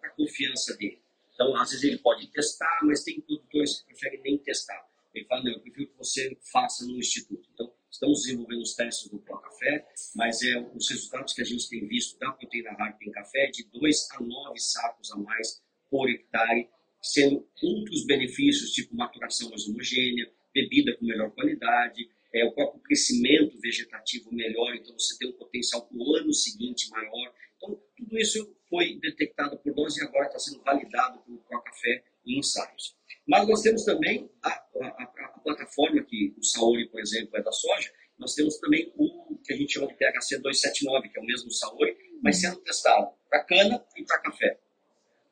para 0.00 0.10
a 0.10 0.12
confiança 0.12 0.76
dele. 0.76 1.00
Então, 1.34 1.56
às 1.56 1.70
vezes 1.70 1.84
ele 1.84 1.98
pode 1.98 2.26
testar, 2.30 2.80
mas 2.82 3.04
tem 3.04 3.20
produtores 3.20 3.80
que 3.80 3.86
preferem 3.86 4.20
nem 4.22 4.38
testar. 4.38 4.88
Ele 5.14 5.24
fala, 5.26 5.44
não, 5.44 5.52
eu 5.52 5.60
prefiro 5.60 5.86
que 5.88 5.96
você 5.96 6.36
faça 6.52 6.84
no 6.84 6.98
instituto. 6.98 7.48
Então, 7.54 7.72
Estamos 7.90 8.22
desenvolvendo 8.22 8.62
os 8.62 8.74
testes 8.74 9.10
do 9.10 9.18
Pro 9.18 9.40
Café, 9.40 9.84
mas 10.14 10.40
é 10.42 10.60
os 10.74 10.88
resultados 10.88 11.34
que 11.34 11.42
a 11.42 11.44
gente 11.44 11.68
tem 11.68 11.86
visto 11.88 12.16
da 12.20 12.30
proteína 12.30 12.70
Harp 12.70 13.02
em 13.02 13.10
café 13.10 13.50
de 13.50 13.64
2 13.64 14.08
a 14.12 14.22
9 14.22 14.60
sacos 14.60 15.10
a 15.10 15.16
mais 15.16 15.60
por 15.90 16.08
hectare, 16.08 16.68
sendo 17.02 17.44
outros 17.60 18.06
benefícios, 18.06 18.70
tipo 18.70 18.94
maturação 18.94 19.50
mais 19.50 19.66
homogênea, 19.66 20.30
bebida 20.54 20.96
com 20.96 21.04
melhor 21.04 21.32
qualidade, 21.32 22.08
é, 22.32 22.44
o 22.44 22.52
próprio 22.52 22.80
crescimento 22.82 23.58
vegetativo 23.60 24.32
melhor, 24.32 24.74
então 24.74 24.96
você 24.98 25.16
tem 25.18 25.28
um 25.28 25.32
potencial 25.32 25.86
para 25.86 25.96
o 25.96 26.16
ano 26.16 26.32
seguinte 26.32 26.88
maior. 26.90 27.34
Então, 27.56 27.80
tudo 27.96 28.18
isso 28.18 28.56
foi 28.68 28.98
detectado 29.00 29.58
por 29.58 29.74
nós 29.74 29.96
e 29.96 30.02
agora 30.02 30.26
está 30.26 30.38
sendo 30.38 30.62
validado 30.62 31.20
pelo 31.20 31.38
Pro 31.38 31.62
Café 31.62 32.04
em 32.26 32.38
ensaios. 32.38 32.96
Mas 33.26 33.48
nós 33.48 33.62
temos 33.62 33.84
também 33.84 34.30
a, 34.42 34.48
a, 34.48 34.86
a 35.02 35.40
plataforma 35.42 36.02
que 36.04 36.34
o 36.38 36.44
Saori, 36.44 36.88
por 36.88 37.00
exemplo, 37.00 37.36
é 37.36 37.42
da 37.42 37.52
soja, 37.52 37.92
nós 38.18 38.34
temos 38.34 38.58
também 38.58 38.92
o 38.96 39.36
que 39.44 39.52
a 39.52 39.56
gente 39.56 39.72
chama 39.72 39.88
de 39.88 39.94
PHC 39.94 40.38
279, 40.38 41.08
que 41.08 41.18
é 41.18 41.22
o 41.22 41.24
mesmo 41.24 41.50
Saori, 41.50 41.96
mas 42.22 42.40
sendo 42.40 42.60
testado 42.60 43.12
para 43.28 43.44
cana 43.44 43.84
e 43.96 44.04
para 44.04 44.18
café. 44.20 44.58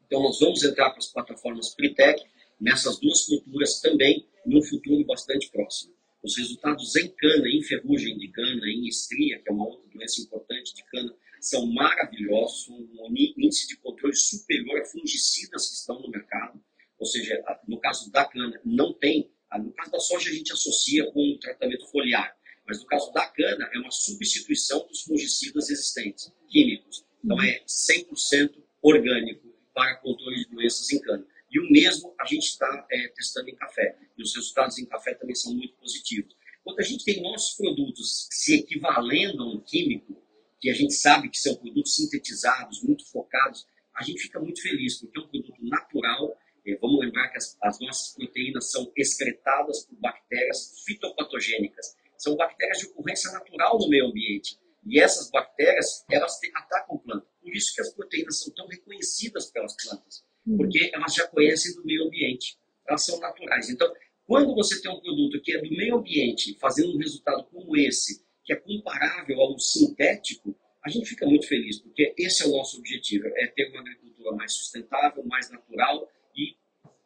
Então 0.06 0.22
nós 0.22 0.40
vamos 0.40 0.64
entrar 0.64 0.90
para 0.90 0.98
as 0.98 1.12
plataformas 1.12 1.74
Pritec 1.74 2.24
nessas 2.60 2.98
duas 2.98 3.26
culturas 3.26 3.80
também 3.80 4.26
num 4.46 4.62
futuro 4.62 5.04
bastante 5.04 5.50
próximo. 5.50 5.97
Os 6.28 6.36
resultados 6.36 6.94
em 6.94 7.08
cana, 7.08 7.48
em 7.48 7.62
ferrugem 7.62 8.18
de 8.18 8.28
cana, 8.28 8.68
em 8.68 8.86
estria, 8.86 9.38
que 9.38 9.48
é 9.48 9.52
uma 9.52 9.66
outra 9.66 9.88
doença 9.88 10.20
importante 10.20 10.74
de 10.74 10.84
cana, 10.84 11.10
são 11.40 11.64
maravilhosos, 11.72 12.68
um 12.68 13.14
índice 13.16 13.66
de 13.66 13.78
controle 13.78 14.14
superior 14.14 14.78
a 14.78 14.84
fungicidas 14.84 15.70
que 15.70 15.74
estão 15.76 15.98
no 16.02 16.10
mercado. 16.10 16.62
Ou 16.98 17.06
seja, 17.06 17.42
no 17.66 17.80
caso 17.80 18.12
da 18.12 18.26
cana, 18.26 18.60
não 18.62 18.92
tem 18.92 19.32
no 19.58 19.72
caso 19.72 19.90
da 19.90 20.00
soja, 20.00 20.28
a 20.28 20.34
gente 20.34 20.52
associa 20.52 21.10
com 21.12 21.32
o 21.32 21.38
tratamento 21.38 21.90
foliar, 21.90 22.36
mas 22.66 22.78
no 22.78 22.86
caso 22.86 23.10
da 23.14 23.26
cana, 23.26 23.70
é 23.72 23.78
uma 23.78 23.90
substituição 23.90 24.86
dos 24.86 25.04
fungicidas 25.04 25.70
existentes, 25.70 26.30
químicos. 26.46 27.06
Então, 27.24 27.42
é 27.42 27.62
100% 27.66 28.52
orgânico 28.82 29.48
para 29.72 29.96
controle 29.96 30.44
de 30.44 30.50
doenças 30.50 30.90
em 30.90 31.00
cana. 31.00 31.26
E 31.50 31.60
o 31.60 31.70
mesmo 31.70 32.14
a 32.20 32.24
gente 32.24 32.44
está 32.44 32.86
é, 32.90 33.08
testando 33.08 33.48
em 33.48 33.56
café. 33.56 33.96
E 34.16 34.22
os 34.22 34.34
resultados 34.34 34.78
em 34.78 34.86
café 34.86 35.14
também 35.14 35.34
são 35.34 35.54
muito 35.54 35.74
positivos. 35.74 36.36
Quando 36.62 36.80
a 36.80 36.82
gente 36.82 37.04
tem 37.04 37.22
nossos 37.22 37.56
produtos 37.56 38.28
se 38.30 38.56
equivalendo 38.56 39.42
a 39.42 39.54
um 39.54 39.60
químico, 39.60 40.22
que 40.60 40.68
a 40.70 40.74
gente 40.74 40.92
sabe 40.92 41.30
que 41.30 41.38
são 41.38 41.54
produtos 41.56 41.94
sintetizados, 41.94 42.82
muito 42.82 43.08
focados 43.10 43.66
a 43.98 44.04
gente 44.04 44.22
fica 44.22 44.38
muito 44.38 44.62
feliz, 44.62 45.00
porque 45.00 45.18
é 45.18 45.22
um 45.22 45.28
produto 45.28 45.54
natural. 45.60 46.38
É, 46.64 46.76
vamos 46.76 47.00
lembrar 47.00 47.28
que 47.30 47.36
as, 47.36 47.56
as 47.62 47.80
nossas 47.80 48.14
proteínas 48.14 48.70
são 48.70 48.92
excretadas 48.96 49.84
por 49.86 49.96
bactérias 49.96 50.82
fitopatogênicas. 50.84 51.96
São 52.16 52.36
bactérias 52.36 52.78
de 52.78 52.86
ocorrência 52.86 53.30
natural 53.32 53.78
no 53.78 53.88
meio 53.88 54.06
ambiente. 54.06 54.56
E 54.86 55.00
essas 55.00 55.30
bactérias, 55.30 56.04
elas 56.10 56.38
atacam 56.54 56.98
planta. 56.98 57.26
Por 57.42 57.54
isso 57.54 57.74
que 57.74 57.80
as 57.80 57.92
proteínas 57.92 58.38
são 58.38 58.52
tão 58.54 58.68
reconhecidas 58.68 59.50
pelas 59.50 59.74
plantas. 59.82 60.24
Porque 60.56 60.90
elas 60.92 61.14
já 61.14 61.26
conhecem 61.26 61.74
do 61.74 61.84
meio 61.84 62.06
ambiente. 62.06 62.56
Elas 62.86 63.04
são 63.04 63.18
naturais. 63.20 63.68
Então, 63.68 63.92
quando 64.26 64.54
você 64.54 64.80
tem 64.80 64.90
um 64.90 65.00
produto 65.00 65.40
que 65.40 65.54
é 65.54 65.58
do 65.58 65.70
meio 65.70 65.96
ambiente, 65.96 66.56
fazendo 66.60 66.94
um 66.94 66.98
resultado 66.98 67.44
como 67.44 67.76
esse, 67.76 68.22
que 68.44 68.52
é 68.52 68.56
comparável 68.56 69.40
ao 69.40 69.58
sintético, 69.58 70.54
a 70.84 70.90
gente 70.90 71.08
fica 71.08 71.26
muito 71.26 71.46
feliz, 71.46 71.78
porque 71.80 72.14
esse 72.16 72.42
é 72.42 72.46
o 72.46 72.52
nosso 72.52 72.78
objetivo, 72.78 73.26
é 73.36 73.46
ter 73.48 73.70
uma 73.70 73.80
agricultura 73.80 74.32
mais 74.32 74.52
sustentável, 74.52 75.24
mais 75.24 75.50
natural 75.50 76.08
e 76.34 76.56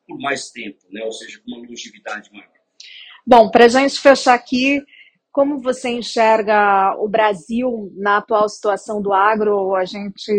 por 0.07 0.19
mais 0.19 0.51
tempo, 0.51 0.79
né? 0.91 1.03
ou 1.05 1.13
seja, 1.13 1.41
com 1.41 1.53
uma 1.53 1.67
longevidade 1.67 2.31
maior. 2.33 2.53
Bom, 3.27 3.51
para 3.51 3.67
a 3.67 3.69
gente 3.69 3.99
fechar 3.99 4.35
aqui, 4.35 4.85
como 5.33 5.62
você 5.62 5.89
enxerga 5.89 6.95
o 6.99 7.09
Brasil 7.09 7.91
na 7.97 8.19
atual 8.19 8.47
situação 8.51 9.01
do 9.01 9.15
agro? 9.15 9.75
A 9.75 9.87
gente 9.87 10.31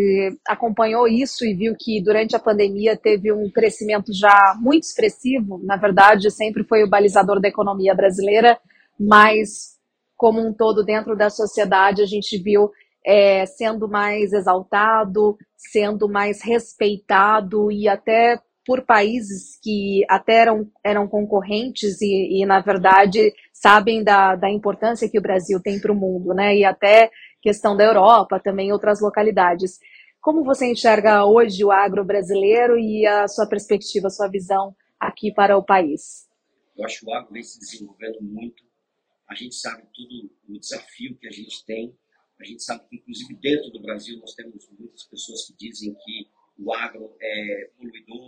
acompanhou 0.47 1.07
isso 1.07 1.43
e 1.43 1.55
viu 1.55 1.75
que 1.77 1.99
durante 1.99 2.35
a 2.35 2.39
pandemia 2.39 2.95
teve 2.95 3.33
um 3.33 3.49
crescimento 3.49 4.13
já 4.13 4.55
muito 4.61 4.83
expressivo. 4.83 5.59
Na 5.63 5.77
verdade, 5.77 6.29
sempre 6.29 6.63
foi 6.63 6.83
o 6.83 6.89
balizador 6.89 7.41
da 7.41 7.47
economia 7.47 7.95
brasileira, 7.95 8.59
mas 8.99 9.79
como 10.15 10.39
um 10.39 10.53
todo 10.53 10.85
dentro 10.85 11.17
da 11.17 11.29
sociedade 11.29 12.03
a 12.03 12.05
gente 12.05 12.37
viu 12.37 12.69
é, 13.03 13.47
sendo 13.47 13.89
mais 13.89 14.31
exaltado, 14.31 15.35
sendo 15.57 16.07
mais 16.07 16.43
respeitado 16.43 17.71
e 17.71 17.89
até 17.89 18.39
por 18.65 18.85
países 18.85 19.59
que 19.61 20.05
até 20.09 20.35
eram, 20.35 20.71
eram 20.83 21.07
concorrentes 21.07 22.01
e, 22.01 22.41
e, 22.41 22.45
na 22.45 22.61
verdade, 22.61 23.33
sabem 23.51 24.03
da, 24.03 24.35
da 24.35 24.49
importância 24.49 25.09
que 25.09 25.19
o 25.19 25.21
Brasil 25.21 25.59
tem 25.61 25.79
para 25.79 25.91
o 25.91 25.95
mundo, 25.95 26.33
né? 26.33 26.55
E 26.55 26.63
até 26.63 27.11
questão 27.41 27.75
da 27.75 27.83
Europa, 27.83 28.39
também 28.39 28.71
outras 28.71 29.01
localidades. 29.01 29.79
Como 30.21 30.43
você 30.45 30.71
enxerga 30.71 31.25
hoje 31.25 31.65
o 31.65 31.71
agro 31.71 32.05
brasileiro 32.05 32.77
e 32.77 33.05
a 33.05 33.27
sua 33.27 33.45
perspectiva, 33.47 34.07
a 34.07 34.11
sua 34.11 34.29
visão 34.29 34.73
aqui 34.97 35.33
para 35.33 35.57
o 35.57 35.63
país? 35.63 36.27
Eu 36.77 36.85
acho 36.85 37.01
que 37.01 37.05
o 37.05 37.13
agro 37.13 37.33
vem 37.33 37.43
se 37.43 37.59
desenvolvendo 37.59 38.21
muito. 38.21 38.63
A 39.29 39.35
gente 39.35 39.55
sabe 39.55 39.83
tudo 39.93 40.31
o 40.47 40.59
desafio 40.59 41.17
que 41.17 41.27
a 41.27 41.31
gente 41.31 41.65
tem. 41.65 41.93
A 42.39 42.45
gente 42.45 42.63
sabe 42.63 42.85
que, 42.89 42.95
inclusive, 42.95 43.35
dentro 43.35 43.69
do 43.71 43.81
Brasil, 43.81 44.17
nós 44.19 44.33
temos 44.33 44.69
muitas 44.77 45.03
pessoas 45.03 45.45
que 45.45 45.53
dizem 45.57 45.93
que 45.93 46.29
o 46.57 46.73
agro 46.73 47.15
é 47.21 47.69
poluidor, 47.77 48.22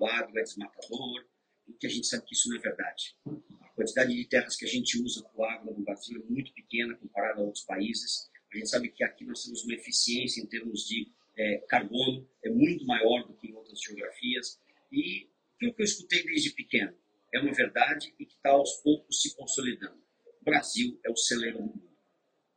o 0.00 0.06
agro 0.06 0.38
é 0.38 0.42
desmatador, 0.42 1.26
e 1.68 1.72
que 1.74 1.86
a 1.86 1.90
gente 1.90 2.06
sabe 2.06 2.24
que 2.24 2.34
isso 2.34 2.48
não 2.48 2.56
é 2.56 2.60
verdade. 2.60 3.14
A 3.60 3.68
quantidade 3.68 4.14
de 4.14 4.24
terras 4.26 4.56
que 4.56 4.64
a 4.64 4.68
gente 4.68 5.00
usa 5.00 5.22
para 5.22 5.40
o 5.40 5.44
agro 5.44 5.74
no 5.74 5.84
Brasil 5.84 6.20
é 6.20 6.32
muito 6.32 6.52
pequena 6.54 6.96
comparada 6.96 7.40
a 7.40 7.44
outros 7.44 7.64
países. 7.64 8.30
A 8.52 8.56
gente 8.56 8.68
sabe 8.68 8.88
que 8.88 9.04
aqui 9.04 9.24
nós 9.24 9.44
temos 9.44 9.62
uma 9.62 9.74
eficiência 9.74 10.42
em 10.42 10.46
termos 10.46 10.86
de 10.86 11.12
é, 11.36 11.58
carbono, 11.68 12.26
é 12.42 12.50
muito 12.50 12.84
maior 12.86 13.26
do 13.26 13.34
que 13.34 13.48
em 13.48 13.54
outras 13.54 13.80
geografias. 13.80 14.58
E 14.90 15.28
aquilo 15.54 15.74
que 15.74 15.82
eu 15.82 15.84
escutei 15.84 16.24
desde 16.24 16.50
pequeno 16.54 16.94
é 17.32 17.38
uma 17.38 17.52
verdade 17.52 18.12
e 18.18 18.24
que 18.24 18.34
está 18.34 18.50
aos 18.50 18.76
poucos 18.82 19.20
se 19.20 19.36
consolidando. 19.36 20.02
O 20.40 20.44
Brasil 20.44 20.98
é 21.04 21.10
o 21.10 21.16
celeiro 21.16 21.58
do 21.58 21.64
mundo. 21.64 21.90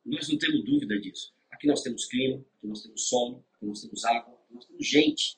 Nós 0.05 0.29
não 0.29 0.37
temos 0.37 0.65
dúvida 0.65 0.99
disso. 0.99 1.33
Aqui 1.51 1.67
nós 1.67 1.83
temos 1.83 2.05
clima, 2.05 2.43
aqui 2.57 2.67
nós 2.67 2.81
temos 2.81 3.07
solo, 3.07 3.45
aqui 3.53 3.65
nós 3.65 3.81
temos 3.81 4.03
água, 4.05 4.33
aqui 4.33 4.53
nós 4.53 4.65
temos 4.65 4.87
gente 4.87 5.37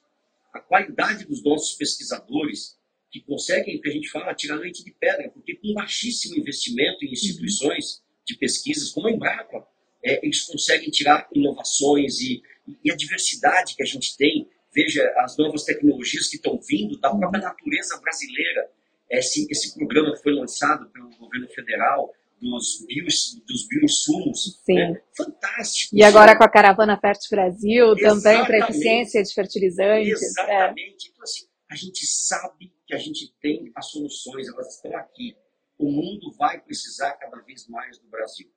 qualidade 0.75 1.26
dos 1.26 1.41
nossos 1.41 1.73
pesquisadores 1.78 2.78
que 3.10 3.21
conseguem, 3.21 3.80
que 3.80 3.88
a 3.88 3.91
gente 3.91 4.10
fala, 4.10 4.34
tirar 4.34 4.56
leite 4.56 4.84
de 4.84 4.91
pedra, 4.91 5.30
porque 5.30 5.56
com 5.56 5.73
baixíssimo 5.73 6.38
investimento 6.38 7.06
em 7.06 7.12
instituições 7.13 8.04
de 8.26 8.36
pesquisas, 8.38 8.91
como 8.91 9.08
a 9.08 9.12
Embrapa, 9.12 9.65
é, 10.04 10.19
eles 10.26 10.41
conseguem 10.41 10.89
tirar 10.89 11.30
inovações 11.34 12.19
e, 12.19 12.43
e, 12.84 12.91
a 12.91 12.95
diversidade 12.95 13.76
que 13.76 13.84
a 13.84 13.86
gente 13.86 14.17
tem. 14.17 14.49
Veja 14.73 15.02
as 15.19 15.38
novas 15.38 15.63
tecnologias 15.63 16.28
que 16.28 16.36
estão 16.36 16.60
vindo 16.60 16.99
da 16.99 17.15
própria 17.15 17.41
natureza 17.41 17.97
brasileira. 18.02 18.69
Esse, 19.10 19.47
esse 19.49 19.73
programa 19.73 20.13
que 20.13 20.21
foi 20.21 20.34
lançado 20.34 20.89
pelo 20.89 21.10
governo 21.12 21.47
federal, 21.47 22.13
dos, 22.39 22.86
bio, 22.86 23.06
dos 23.06 23.67
bioinsumos. 23.67 24.62
Sim. 24.63 24.76
Né? 24.76 25.02
Fantástico. 25.15 25.95
E 25.95 26.04
agora 26.04 26.38
com 26.38 26.43
a 26.43 26.50
Caravana 26.50 27.00
Fértil 27.00 27.30
Brasil, 27.32 27.93
Exatamente. 27.93 28.24
também 28.24 28.45
para 28.45 28.69
eficiência 28.69 29.24
de 29.24 29.34
fertilizantes. 29.34 30.21
É. 30.21 30.26
Exatamente. 30.26 31.08
É. 31.08 31.12
Então, 31.12 31.24
assim, 31.24 31.45
a 31.69 31.76
gente 31.76 32.06
sabe 32.06 32.74
que 32.86 32.93
a 32.93 32.98
gente 32.98 33.34
tem 33.41 33.71
as 33.76 33.88
soluções, 33.89 34.48
elas 34.48 34.76
estão 34.76 34.95
aqui. 34.98 35.36
O 35.78 35.91
mundo 35.91 36.32
vai 36.38 36.62
precisar 36.62 37.13
cada 37.13 37.38
vez 37.41 37.67
mais 37.67 37.98
do 37.98 38.08
Brasil. 38.08 38.50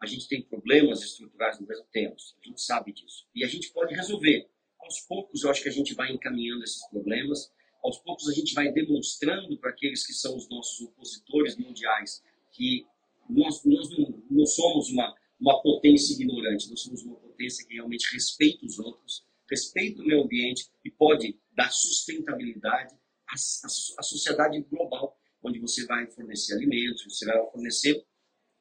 A 0.00 0.06
gente 0.06 0.28
tem 0.28 0.42
problemas 0.42 1.02
estruturais 1.02 1.58
no 1.58 1.66
Brasil? 1.66 1.84
Temos. 1.90 2.36
A 2.42 2.46
gente 2.48 2.62
sabe 2.62 2.92
disso. 2.92 3.26
E 3.34 3.44
a 3.44 3.48
gente 3.48 3.72
pode 3.72 3.94
resolver. 3.94 4.48
Aos 4.78 5.00
poucos, 5.00 5.42
eu 5.42 5.50
acho 5.50 5.62
que 5.62 5.68
a 5.68 5.72
gente 5.72 5.94
vai 5.94 6.12
encaminhando 6.12 6.62
esses 6.62 6.86
problemas. 6.88 7.50
Aos 7.82 7.98
poucos, 7.98 8.28
a 8.28 8.32
gente 8.32 8.54
vai 8.54 8.70
demonstrando 8.70 9.58
para 9.58 9.70
aqueles 9.70 10.06
que 10.06 10.12
são 10.12 10.36
os 10.36 10.48
nossos 10.48 10.80
opositores 10.80 11.56
mundiais 11.56 12.22
que 12.52 12.86
nós, 13.28 13.64
nós 13.64 13.90
não, 13.90 14.22
não 14.30 14.46
somos 14.46 14.90
uma, 14.90 15.14
uma 15.40 15.62
potência 15.62 16.14
ignorante, 16.14 16.68
nós 16.70 16.80
somos 16.80 17.02
uma 17.02 17.16
potência 17.16 17.66
que 17.66 17.74
realmente 17.74 18.12
respeita 18.12 18.64
os 18.64 18.78
outros, 18.78 19.24
respeita 19.50 20.02
o 20.02 20.06
meio 20.06 20.22
ambiente 20.22 20.68
e 20.84 20.90
pode 20.90 21.38
dar 21.52 21.70
sustentabilidade 21.70 22.94
à, 23.28 23.32
à, 23.32 23.66
à 23.98 24.02
sociedade 24.02 24.60
global, 24.62 25.18
onde 25.42 25.58
você 25.58 25.84
vai 25.86 26.06
fornecer 26.10 26.54
alimentos, 26.54 27.04
você 27.04 27.24
vai 27.24 27.38
fornecer 27.50 28.04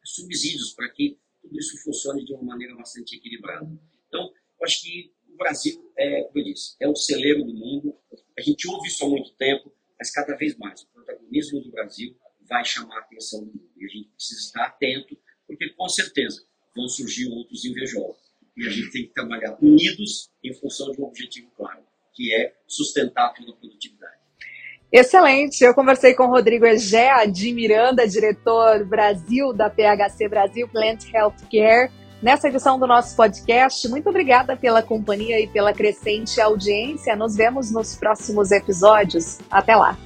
subsídios 0.03 0.73
para 0.73 0.89
que 0.89 1.17
tudo 1.41 1.57
isso 1.57 1.81
funcione 1.83 2.23
de 2.23 2.33
uma 2.33 2.43
maneira 2.43 2.75
bastante 2.75 3.15
equilibrada. 3.15 3.65
Então, 4.07 4.31
eu 4.59 4.65
acho 4.65 4.81
que 4.81 5.13
o 5.27 5.37
Brasil, 5.37 5.91
é, 5.97 6.23
como 6.23 6.39
eu 6.39 6.43
disse, 6.43 6.75
é 6.79 6.87
o 6.87 6.95
celeiro 6.95 7.43
do 7.43 7.53
mundo. 7.53 7.97
A 8.37 8.41
gente 8.41 8.67
ouve 8.67 8.87
isso 8.87 9.03
há 9.03 9.09
muito 9.09 9.33
tempo, 9.35 9.71
mas 9.97 10.11
cada 10.11 10.35
vez 10.35 10.57
mais 10.57 10.81
o 10.81 10.87
protagonismo 10.87 11.61
do 11.61 11.71
Brasil 11.71 12.15
vai 12.47 12.63
chamar 12.63 12.97
a 12.97 13.01
atenção 13.01 13.41
do 13.41 13.47
mundo. 13.47 13.69
E 13.77 13.85
a 13.85 13.87
gente 13.87 14.09
precisa 14.09 14.39
estar 14.39 14.65
atento, 14.65 15.17
porque 15.47 15.69
com 15.69 15.89
certeza 15.89 16.41
vão 16.75 16.87
surgir 16.87 17.27
outros 17.29 17.65
invejosos. 17.65 18.25
E 18.57 18.65
a 18.65 18.69
gente 18.69 18.91
tem 18.91 19.07
que 19.07 19.13
trabalhar 19.13 19.57
unidos 19.61 20.29
em 20.43 20.53
função 20.53 20.91
de 20.91 21.01
um 21.01 21.05
objetivo 21.05 21.49
claro, 21.57 21.83
que 22.13 22.33
é 22.33 22.53
sustentar 22.67 23.33
toda 23.33 23.51
a 23.51 23.55
produtividade. 23.55 24.15
Excelente. 24.91 25.61
Eu 25.61 25.73
conversei 25.73 26.13
com 26.13 26.23
o 26.23 26.29
Rodrigo 26.29 26.65
Egea 26.65 27.25
de 27.25 27.51
Miranda, 27.51 28.07
diretor 28.07 28.85
Brasil 28.85 29.51
da 29.51 29.69
PHC 29.69 30.29
Brasil 30.29 30.69
Plant 30.69 31.03
Healthcare, 31.13 31.91
nessa 32.21 32.47
edição 32.47 32.79
do 32.79 32.87
nosso 32.87 33.13
podcast. 33.15 33.89
Muito 33.89 34.07
obrigada 34.07 34.55
pela 34.55 34.81
companhia 34.81 35.39
e 35.41 35.47
pela 35.47 35.73
crescente 35.73 36.39
audiência. 36.39 37.15
Nos 37.15 37.35
vemos 37.35 37.71
nos 37.71 37.95
próximos 37.95 38.51
episódios. 38.51 39.39
Até 39.51 39.75
lá. 39.75 39.97